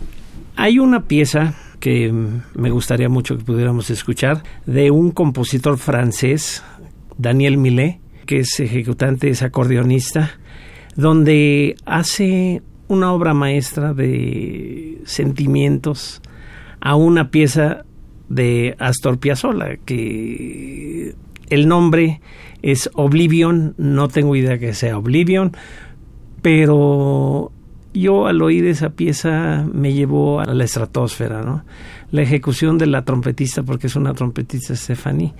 [0.55, 2.11] hay una pieza que
[2.53, 6.63] me gustaría mucho que pudiéramos escuchar de un compositor francés,
[7.17, 10.31] Daniel Millet, que es ejecutante, es acordeonista,
[10.95, 16.21] donde hace una obra maestra de sentimientos
[16.81, 17.85] a una pieza
[18.27, 21.15] de Astor Piazzolla, que
[21.49, 22.19] el nombre
[22.61, 25.55] es Oblivion, no tengo idea que sea Oblivion,
[26.41, 27.51] pero
[27.93, 31.63] yo al oír esa pieza me llevó a la estratosfera, ¿no?
[32.11, 35.33] La ejecución de la trompetista, porque es una trompetista Stephanie,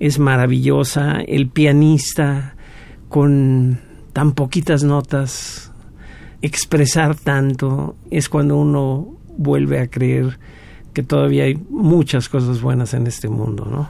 [0.00, 1.20] es maravillosa.
[1.20, 2.56] El pianista,
[3.08, 3.80] con
[4.12, 5.69] tan poquitas notas,
[6.42, 10.38] expresar tanto, es cuando uno vuelve a creer
[10.92, 13.88] que todavía hay muchas cosas buenas en este mundo, ¿no?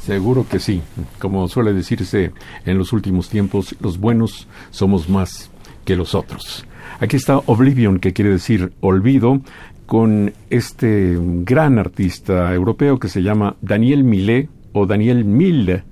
[0.00, 0.80] Seguro que sí.
[1.18, 2.32] Como suele decirse
[2.64, 5.50] en los últimos tiempos, los buenos somos más
[5.84, 6.64] que los otros.
[7.00, 9.40] Aquí está Oblivion, que quiere decir olvido,
[9.86, 15.82] con este gran artista europeo que se llama Daniel Millet o Daniel Mille.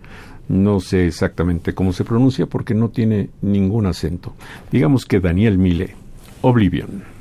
[0.48, 4.32] No sé exactamente cómo se pronuncia porque no tiene ningún acento.
[4.72, 5.94] Digamos que Daniel Millet.
[6.40, 7.17] Oblivion.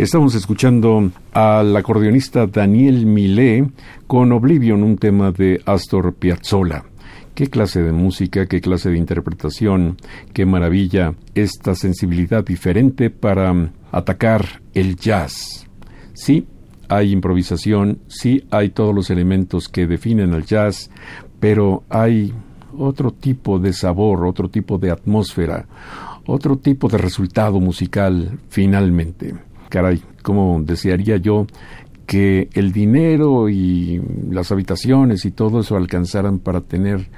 [0.00, 3.70] Estamos escuchando al acordeonista Daniel Milé
[4.06, 6.86] con Oblivion, un tema de Astor Piazzolla.
[7.34, 9.98] Qué clase de música, qué clase de interpretación,
[10.32, 15.66] qué maravilla esta sensibilidad diferente para atacar el jazz.
[16.14, 16.46] Sí,
[16.88, 20.90] hay improvisación, sí hay todos los elementos que definen al jazz,
[21.40, 22.32] pero hay
[22.74, 25.66] otro tipo de sabor, otro tipo de atmósfera,
[26.24, 31.46] otro tipo de resultado musical finalmente caray, como desearía yo
[32.06, 37.08] que el dinero y las habitaciones y todo eso alcanzaran para tener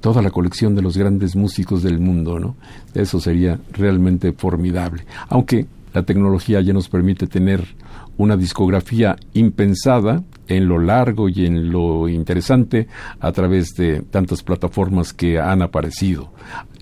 [0.00, 2.56] toda la colección de los grandes músicos del mundo, ¿no?
[2.92, 5.04] Eso sería realmente formidable.
[5.28, 7.64] Aunque la tecnología ya nos permite tener
[8.16, 12.88] una discografía impensada en lo largo y en lo interesante
[13.20, 16.32] a través de tantas plataformas que han aparecido.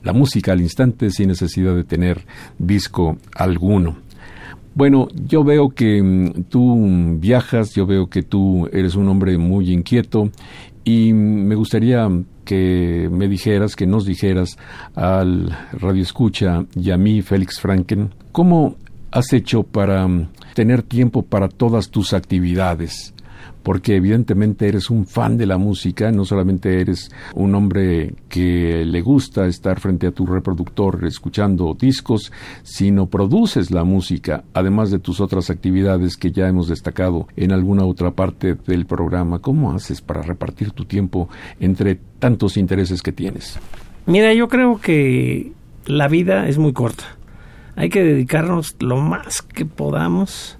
[0.02, 2.24] La música al instante sin necesidad de tener
[2.58, 3.98] disco alguno.
[4.78, 9.72] Bueno, yo veo que mm, tú viajas, yo veo que tú eres un hombre muy
[9.72, 10.30] inquieto
[10.84, 12.08] y me gustaría
[12.44, 14.56] que me dijeras, que nos dijeras
[14.94, 18.76] al Radio Escucha y a mí, Félix Franken, ¿cómo
[19.10, 23.14] has hecho para mm, tener tiempo para todas tus actividades?
[23.62, 29.00] Porque evidentemente eres un fan de la música, no solamente eres un hombre que le
[29.00, 32.32] gusta estar frente a tu reproductor escuchando discos,
[32.62, 37.84] sino produces la música, además de tus otras actividades que ya hemos destacado en alguna
[37.84, 39.40] otra parte del programa.
[39.40, 41.28] ¿Cómo haces para repartir tu tiempo
[41.60, 43.58] entre tantos intereses que tienes?
[44.06, 45.52] Mira, yo creo que
[45.86, 47.04] la vida es muy corta.
[47.76, 50.57] Hay que dedicarnos lo más que podamos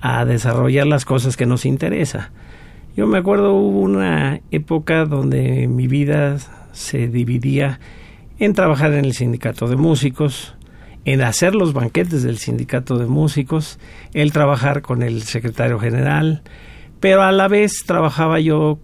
[0.00, 2.30] a desarrollar las cosas que nos interesa.
[2.96, 6.38] Yo me acuerdo hubo una época donde mi vida
[6.72, 7.80] se dividía
[8.38, 10.56] en trabajar en el sindicato de músicos,
[11.04, 13.78] en hacer los banquetes del sindicato de músicos,
[14.14, 16.42] el trabajar con el secretario general,
[17.00, 18.78] pero a la vez trabajaba yo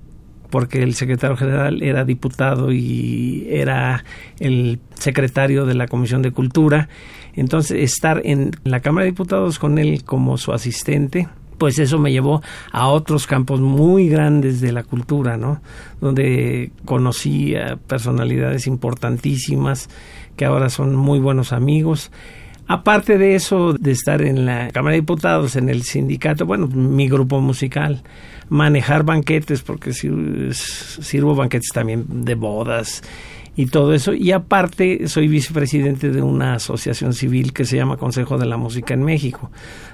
[0.51, 4.05] porque el secretario general era diputado y era
[4.39, 6.89] el secretario de la Comisión de Cultura.
[7.37, 11.29] Entonces, estar en la Cámara de Diputados con él como su asistente,
[11.59, 15.61] pues eso me llevó a otros campos muy grandes de la cultura, ¿no?
[16.01, 19.89] Donde conocí a personalidades importantísimas
[20.37, 22.11] que ahora son muy buenos amigos.
[22.67, 27.09] Aparte de eso, de estar en la Cámara de Diputados, en el sindicato, bueno, mi
[27.09, 28.03] grupo musical,
[28.49, 33.03] manejar banquetes, porque sirvo banquetes también de bodas
[33.57, 34.13] y todo eso.
[34.15, 38.95] Y aparte soy vicepresidente de una asociación civil que se llama Consejo de la Música
[38.95, 39.51] en México,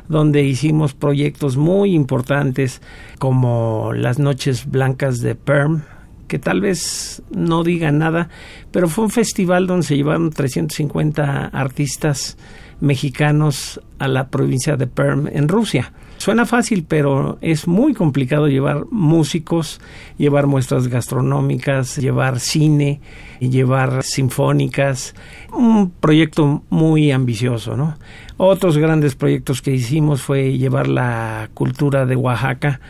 [0.09, 2.81] donde hicimos proyectos muy importantes
[3.19, 5.83] como las Noches Blancas de Perm,
[6.29, 8.29] que tal vez no digan nada,
[8.71, 12.37] pero fue un festival donde se llevaron 350 artistas
[12.81, 15.93] mexicanos a la provincia de Perm en Rusia.
[16.21, 19.81] Suena fácil, pero es muy complicado llevar músicos,
[20.19, 23.01] llevar muestras gastronómicas, llevar cine,
[23.41, 25.15] llevar sinfónicas.
[25.51, 27.97] Un proyecto muy ambicioso, ¿no?
[28.37, 32.81] Otros grandes proyectos que hicimos fue llevar la cultura de Oaxaca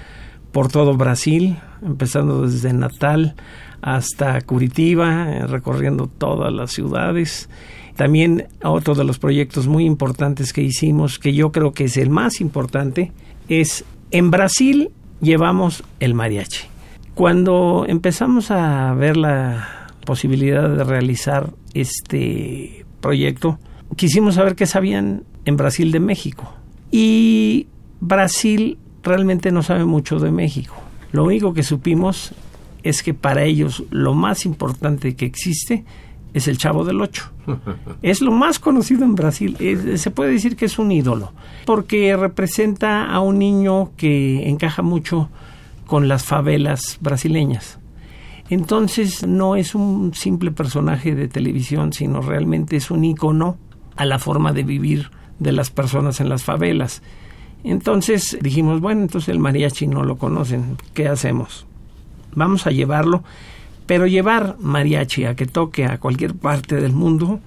[0.51, 3.37] por todo Brasil, empezando desde Natal
[3.81, 7.49] hasta Curitiba, recorriendo todas las ciudades
[8.01, 12.09] también otro de los proyectos muy importantes que hicimos, que yo creo que es el
[12.09, 13.13] más importante,
[13.47, 14.89] es en Brasil
[15.21, 16.63] llevamos el mariachi.
[17.13, 23.59] Cuando empezamos a ver la posibilidad de realizar este proyecto,
[23.97, 26.55] quisimos saber qué sabían en Brasil de México.
[26.91, 27.67] Y
[28.01, 30.75] Brasil realmente no sabe mucho de México.
[31.13, 32.33] Lo único que supimos
[32.83, 35.85] es que para ellos lo más importante que existe
[36.35, 37.31] es el Chavo del Ocho.
[38.03, 39.57] Es lo más conocido en Brasil.
[39.97, 41.33] se puede decir que es un ídolo,
[41.67, 45.29] porque representa a un niño que encaja mucho
[45.87, 47.79] con las favelas brasileñas.
[48.49, 53.57] Entonces no es un simple personaje de televisión, sino realmente es un icono
[53.97, 57.03] a la forma de vivir de las personas en las favelas.
[57.63, 61.67] Entonces dijimos, bueno, entonces el mariachi no lo conocen, ¿qué hacemos?
[62.35, 63.23] Vamos a llevarlo
[63.91, 67.41] pero llevar mariachi a que toque a cualquier parte del mundo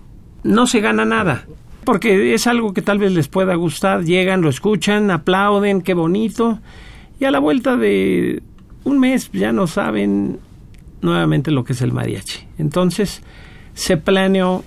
[0.43, 1.45] no se gana nada.
[1.85, 4.03] Porque es algo que tal vez les pueda gustar.
[4.03, 6.59] Llegan, lo escuchan, aplauden, qué bonito.
[7.17, 8.43] Y a la vuelta de
[8.83, 10.39] un mes ya no saben
[11.01, 12.41] nuevamente lo que es el mariachi.
[12.57, 13.21] Entonces
[13.73, 14.65] se planeó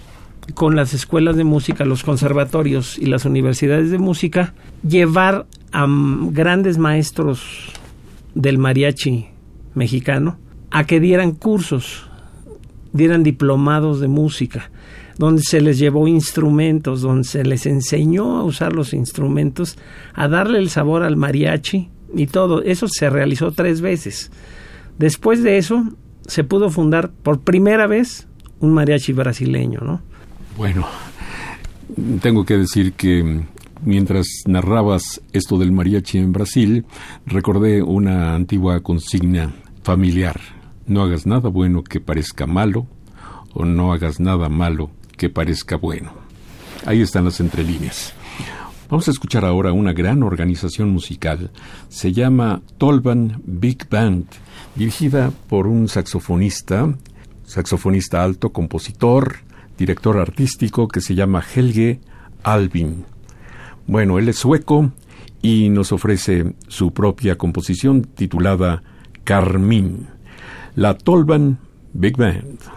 [0.55, 5.87] con las escuelas de música, los conservatorios y las universidades de música, llevar a
[6.31, 7.71] grandes maestros
[8.35, 9.27] del mariachi
[9.75, 10.39] mexicano
[10.71, 12.09] a que dieran cursos,
[12.93, 14.71] dieran diplomados de música,
[15.19, 19.79] donde se les llevó instrumentos, donde se les enseñó a usar los instrumentos,
[20.15, 22.63] a darle el sabor al mariachi y todo.
[22.63, 24.31] Eso se realizó tres veces.
[24.99, 25.85] Después de eso,
[26.27, 28.27] se pudo fundar por primera vez
[28.61, 30.01] un mariachi brasileño, ¿no?
[30.57, 30.87] Bueno,
[32.21, 33.43] tengo que decir que
[33.85, 36.85] mientras narrabas esto del mariachi en Brasil,
[37.27, 40.41] recordé una antigua consigna familiar.
[40.87, 42.87] No hagas nada bueno que parezca malo,
[43.55, 46.13] o no hagas nada malo que parezca bueno.
[46.85, 48.13] Ahí están las entrelíneas.
[48.89, 51.51] Vamos a escuchar ahora una gran organización musical.
[51.89, 54.27] Se llama Tolban Big Band,
[54.77, 56.95] dirigida por un saxofonista,
[57.45, 59.39] saxofonista alto, compositor,
[59.77, 61.99] director artístico que se llama Helge
[62.45, 63.05] Albin.
[63.89, 64.93] Bueno, él es sueco
[65.43, 68.83] y nos ofrece su propia composición titulada
[69.25, 70.07] Carmín,
[70.77, 71.59] la Tolban
[71.95, 72.76] Big Band.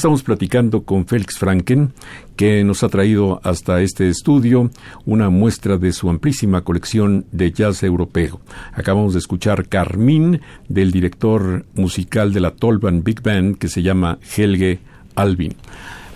[0.00, 1.92] Estamos platicando con Félix Franken,
[2.34, 4.70] que nos ha traído hasta este estudio
[5.04, 8.40] una muestra de su amplísima colección de jazz europeo.
[8.72, 10.40] Acabamos de escuchar Carmín
[10.70, 14.78] del director musical de la Tolban Big Band que se llama Helge
[15.16, 15.52] Albin.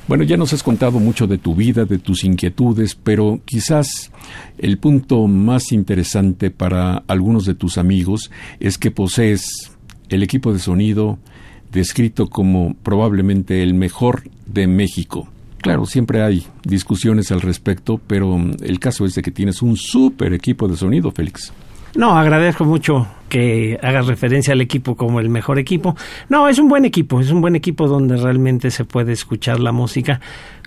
[0.08, 4.10] Bueno, ya nos has contado mucho de tu vida, de tus inquietudes, pero quizás
[4.56, 8.30] el punto más interesante para algunos de tus amigos
[8.60, 9.72] es que posees
[10.08, 11.18] el equipo de sonido
[11.74, 15.28] descrito como probablemente el mejor de México.
[15.58, 20.32] Claro, siempre hay discusiones al respecto, pero el caso es de que tienes un súper
[20.32, 21.52] equipo de sonido, Félix.
[21.96, 25.96] No, agradezco mucho que hagas referencia al equipo como el mejor equipo.
[26.28, 29.72] No, es un buen equipo, es un buen equipo donde realmente se puede escuchar la
[29.72, 30.20] música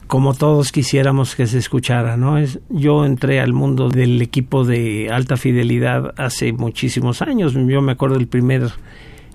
[0.07, 2.37] como todos quisiéramos que se escuchara, ¿no?
[2.37, 7.53] Es, yo entré al mundo del equipo de alta fidelidad hace muchísimos años.
[7.53, 8.71] Yo me acuerdo del primer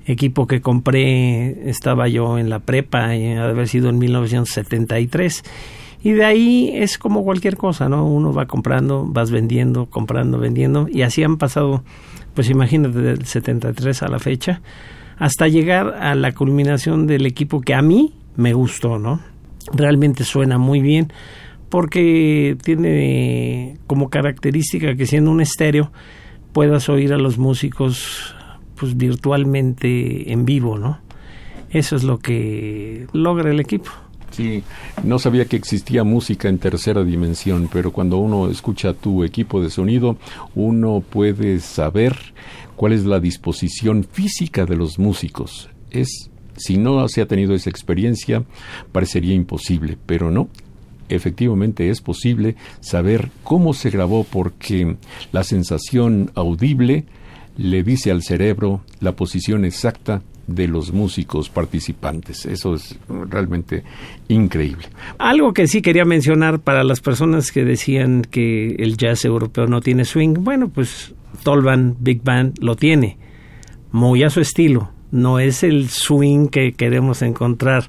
[0.06, 5.42] equipo que compré, estaba yo en la prepa, y haber sido en 1973
[6.04, 8.04] y de ahí es como cualquier cosa, ¿no?
[8.04, 10.88] Uno va comprando, vas vendiendo, comprando, vendiendo.
[10.90, 11.84] Y así han pasado,
[12.34, 14.62] pues imagínate, del 73 a la fecha,
[15.18, 19.20] hasta llegar a la culminación del equipo que a mí me gustó, ¿no?
[19.72, 21.12] Realmente suena muy bien
[21.68, 25.92] porque tiene como característica que siendo un estéreo
[26.52, 28.34] puedas oír a los músicos
[28.82, 30.98] pues virtualmente en vivo, ¿no?
[31.70, 33.92] Eso es lo que logra el equipo.
[34.32, 34.64] Sí,
[35.04, 39.70] no sabía que existía música en tercera dimensión, pero cuando uno escucha tu equipo de
[39.70, 40.16] sonido,
[40.56, 42.16] uno puede saber
[42.74, 45.70] cuál es la disposición física de los músicos.
[45.92, 48.42] Es si no se ha tenido esa experiencia,
[48.90, 50.48] parecería imposible, pero no.
[51.08, 54.96] Efectivamente es posible saber cómo se grabó porque
[55.30, 57.06] la sensación audible
[57.56, 62.46] le dice al cerebro la posición exacta de los músicos participantes.
[62.46, 63.84] Eso es realmente
[64.28, 64.86] increíble.
[65.18, 69.80] Algo que sí quería mencionar para las personas que decían que el jazz europeo no
[69.80, 73.18] tiene swing, bueno, pues Tolban Big Band lo tiene,
[73.90, 74.90] muy a su estilo.
[75.10, 77.84] No es el swing que queremos encontrar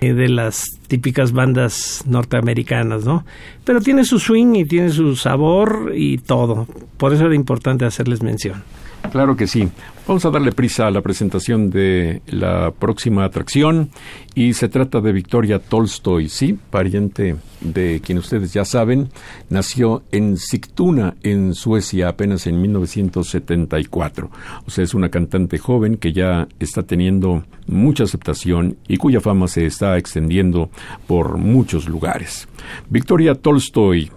[0.00, 3.26] eh, de las típicas bandas norteamericanas, ¿no?
[3.64, 6.68] Pero tiene su swing y tiene su sabor y todo.
[6.96, 8.62] Por eso era importante hacerles mención.
[9.10, 9.68] Claro que sí.
[10.06, 13.90] Vamos a darle prisa a la presentación de la próxima atracción
[14.34, 19.08] y se trata de Victoria Tolstoy, sí, pariente de quien ustedes ya saben,
[19.50, 24.30] nació en Sigtuna, en Suecia, apenas en 1974.
[24.66, 29.46] O sea, es una cantante joven que ya está teniendo mucha aceptación y cuya fama
[29.46, 30.70] se está extendiendo
[31.06, 32.48] por muchos lugares.
[32.88, 34.10] Victoria Tolstoy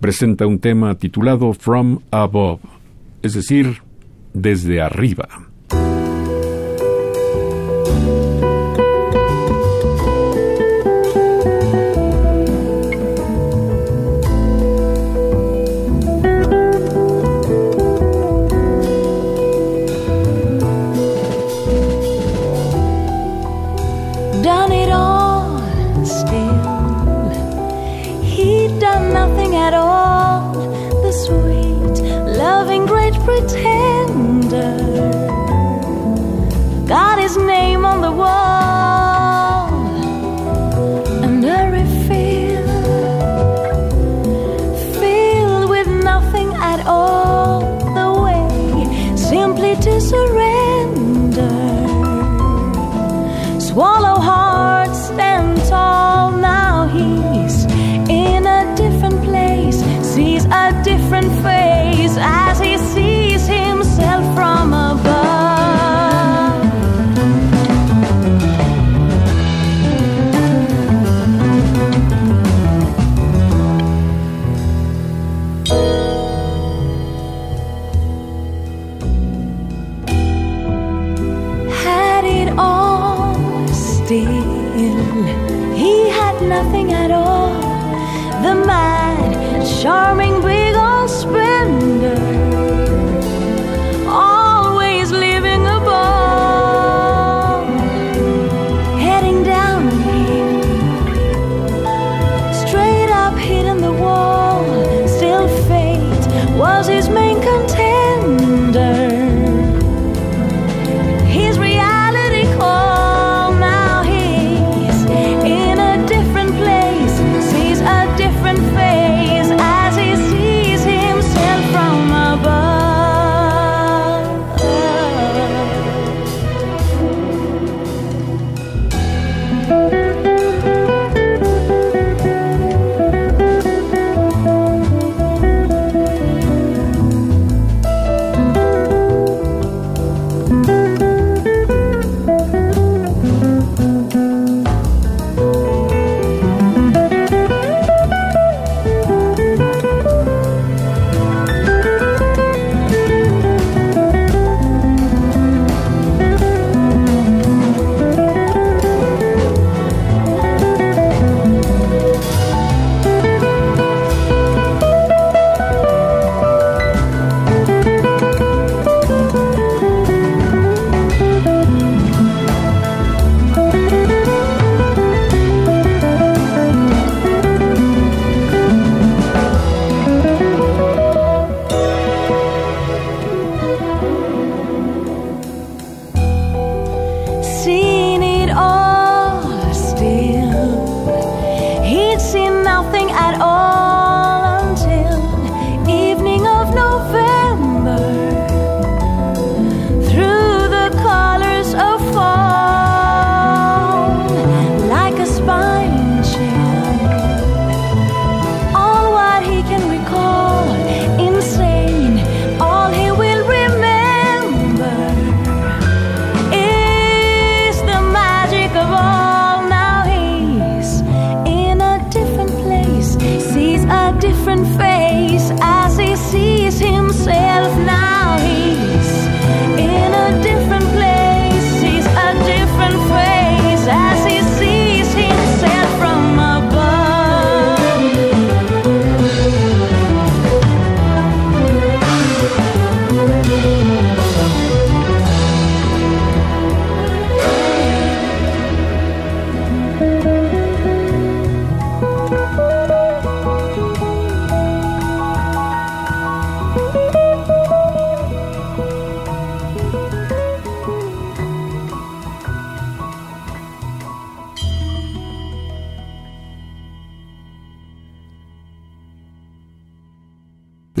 [0.00, 2.60] presenta un tema titulado From Above,
[3.22, 3.82] es decir,
[4.34, 5.43] desde arriba.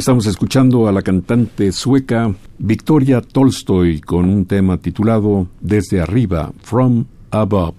[0.04, 7.06] Estamos escuchando a la cantante sueca Victoria Tolstoy con un tema titulado Desde arriba, From
[7.30, 7.76] Above,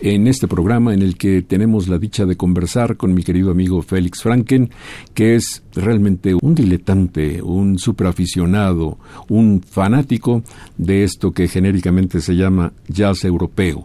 [0.00, 3.82] en este programa en el que tenemos la dicha de conversar con mi querido amigo
[3.82, 4.70] Félix Franken,
[5.12, 8.96] que es realmente un diletante, un superaficionado,
[9.28, 10.42] un fanático
[10.78, 13.84] de esto que genéricamente se llama jazz europeo.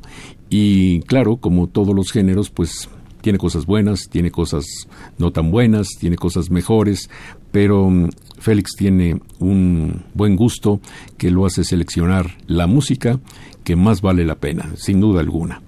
[0.49, 2.88] Y claro, como todos los géneros, pues
[3.22, 4.65] tiene cosas buenas, tiene cosas
[5.18, 7.09] no tan buenas, tiene cosas mejores,
[7.52, 8.10] pero mm,
[8.40, 10.80] Félix tiene un buen gusto
[11.18, 13.19] que lo hace seleccionar la música
[13.64, 15.61] que más vale la pena, sin duda alguna.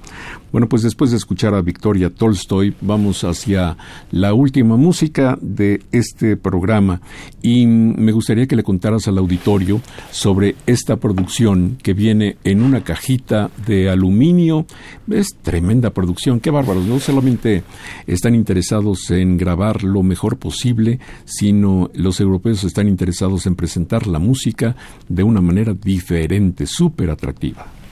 [0.52, 3.76] Bueno, pues después de escuchar a Victoria Tolstoy, vamos hacia
[4.11, 7.02] la última música de este programa
[7.41, 9.81] y me gustaría que le contaras al auditorio
[10.11, 14.65] sobre esta producción que viene en una cajita de aluminio.
[15.10, 16.85] Es tremenda producción, qué bárbaros.
[16.85, 17.64] No solamente
[18.06, 24.19] están interesados en grabar lo mejor posible, sino los europeos están interesados en presentar la
[24.19, 24.76] música
[25.10, 27.82] de una manera diferente, súper atractiva.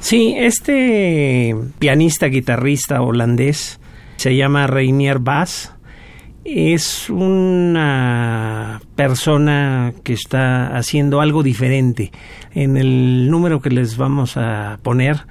[0.00, 3.80] Sí, este pianista, guitarrista holandés
[4.16, 5.74] se llama Reinier Bass.
[6.44, 12.10] Es una persona que está haciendo algo diferente.
[12.54, 15.26] En el número que les vamos a poner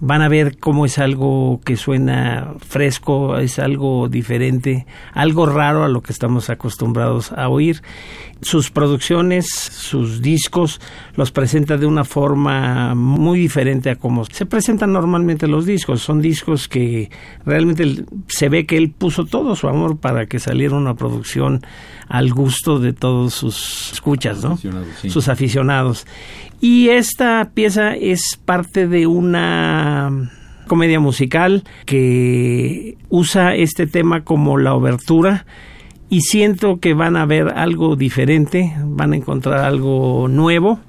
[0.00, 5.88] van a ver cómo es algo que suena fresco, es algo diferente, algo raro a
[5.88, 7.82] lo que estamos acostumbrados a oír.
[8.42, 10.80] Sus producciones, sus discos,
[11.14, 16.00] los presenta de una forma muy diferente a como se presentan normalmente los discos.
[16.00, 17.10] Son discos que
[17.44, 21.62] realmente se ve que él puso todo su amor para que saliera una producción
[22.08, 24.52] al gusto de todos sus escuchas, ¿no?
[24.52, 25.10] Aficionados, sí.
[25.10, 26.06] Sus aficionados.
[26.60, 30.30] Y esta pieza es parte de una
[30.66, 35.44] comedia musical que usa este tema como la obertura
[36.10, 40.80] y siento que van a ver algo diferente, van a encontrar algo nuevo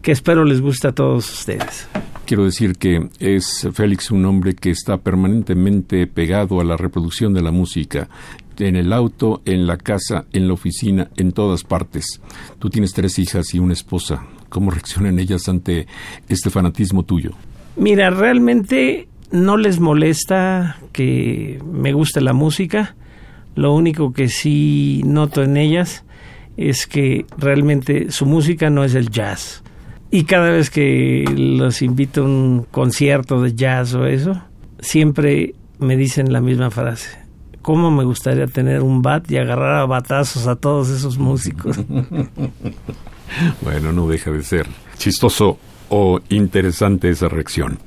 [0.00, 1.88] que espero les guste a todos ustedes.
[2.24, 7.42] Quiero decir que es Félix un hombre que está permanentemente pegado a la reproducción de
[7.42, 8.08] la música,
[8.58, 12.20] en el auto, en la casa, en la oficina, en todas partes.
[12.58, 14.26] Tú tienes tres hijas y una esposa.
[14.48, 15.86] ¿Cómo reaccionan ellas ante
[16.28, 17.32] este fanatismo tuyo?
[17.76, 22.94] Mira, realmente no les molesta que me guste la música.
[23.54, 26.04] Lo único que sí noto en ellas
[26.56, 29.62] es que realmente su música no es el jazz.
[30.10, 34.42] Y cada vez que los invito a un concierto de jazz o eso,
[34.80, 37.18] siempre me dicen la misma frase.
[37.62, 41.78] ¿Cómo me gustaría tener un bat y agarrar a batazos a todos esos músicos?
[43.62, 44.66] Bueno, no deja de ser
[44.98, 45.56] chistoso
[45.88, 47.78] o interesante esa reacción.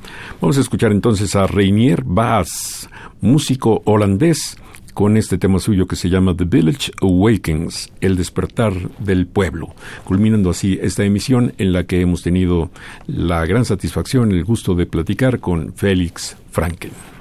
[0.41, 2.90] Vamos a escuchar entonces a Reinier Baas,
[3.22, 4.57] músico holandés,
[4.94, 10.49] con este tema suyo que se llama The Village Awakens, el despertar del pueblo, culminando
[10.49, 12.72] así esta emisión en la que hemos tenido
[13.07, 17.12] la gran satisfacción, el gusto de platicar con Félix Franken.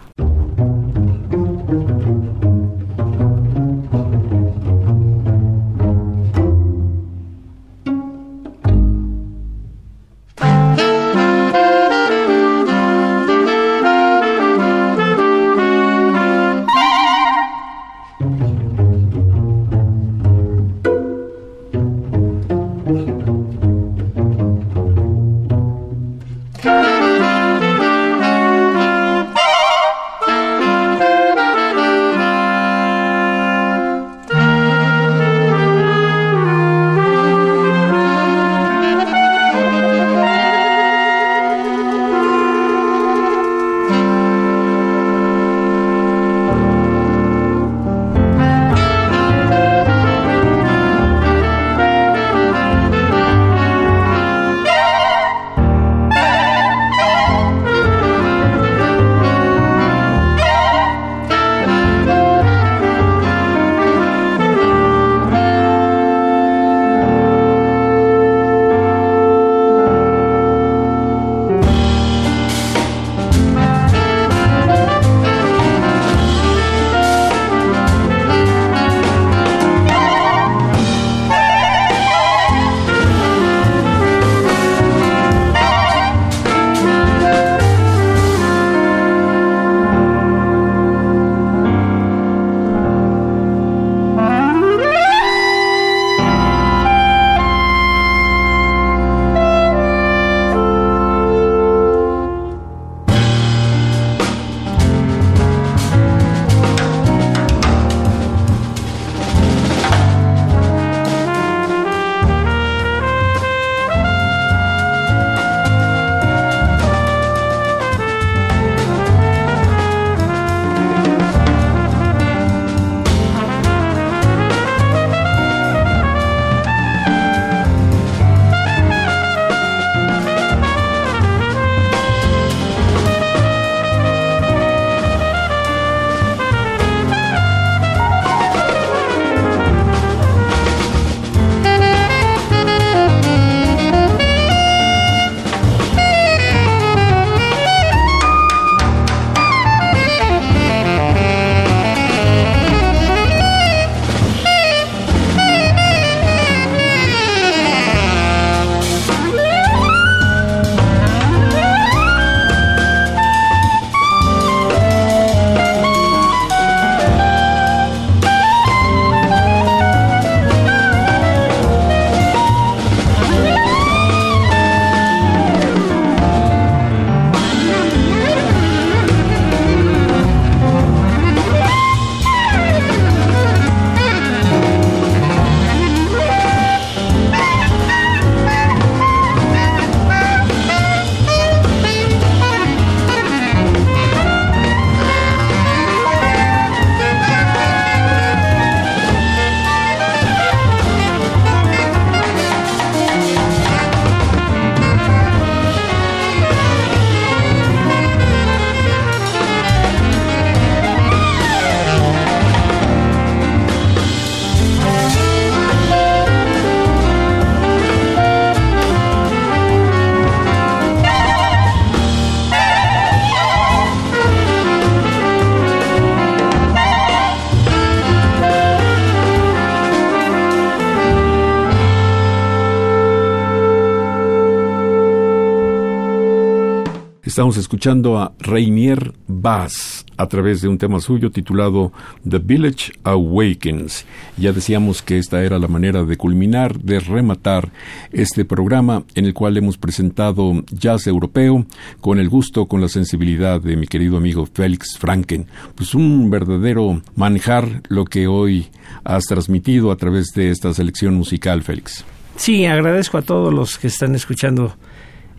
[237.43, 241.91] Estamos escuchando a Rainier Bass a través de un tema suyo titulado
[242.23, 244.07] The Village Awakens.
[244.37, 247.73] Ya decíamos que esta era la manera de culminar, de rematar
[248.13, 251.67] este programa en el cual hemos presentado jazz europeo
[252.01, 255.49] con el gusto, con la sensibilidad de mi querido amigo Félix Franken.
[255.75, 258.69] Pues un verdadero manjar lo que hoy
[259.03, 262.05] has transmitido a través de esta selección musical, Félix.
[262.37, 264.77] Sí, agradezco a todos los que están escuchando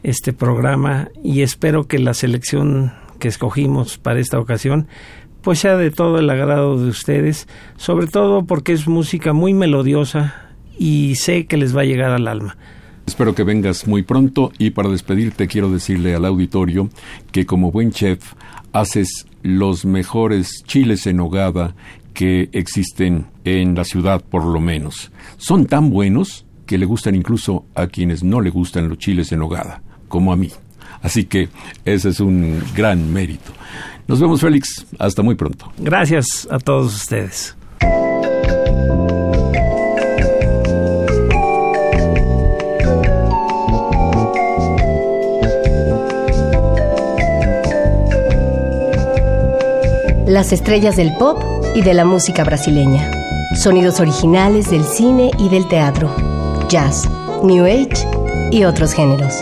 [0.03, 4.87] este programa y espero que la selección que escogimos para esta ocasión
[5.41, 10.51] pues sea de todo el agrado de ustedes, sobre todo porque es música muy melodiosa
[10.79, 12.57] y sé que les va a llegar al alma.
[13.05, 16.89] Espero que vengas muy pronto y para despedirte quiero decirle al auditorio
[17.33, 18.33] que como buen chef
[18.71, 21.75] haces los mejores chiles en hogada
[22.13, 25.11] que existen en la ciudad por lo menos.
[25.37, 29.41] Son tan buenos que le gustan incluso a quienes no le gustan los chiles en
[29.41, 29.81] hogada
[30.13, 30.51] como a mí.
[31.01, 31.49] Así que
[31.85, 33.51] ese es un gran mérito.
[34.07, 34.85] Nos vemos, Félix.
[34.99, 35.73] Hasta muy pronto.
[35.79, 37.55] Gracias a todos ustedes.
[50.27, 51.41] Las estrellas del pop
[51.73, 53.09] y de la música brasileña.
[53.55, 56.15] Sonidos originales del cine y del teatro.
[56.69, 57.09] Jazz,
[57.43, 58.07] New Age
[58.51, 59.41] y otros géneros.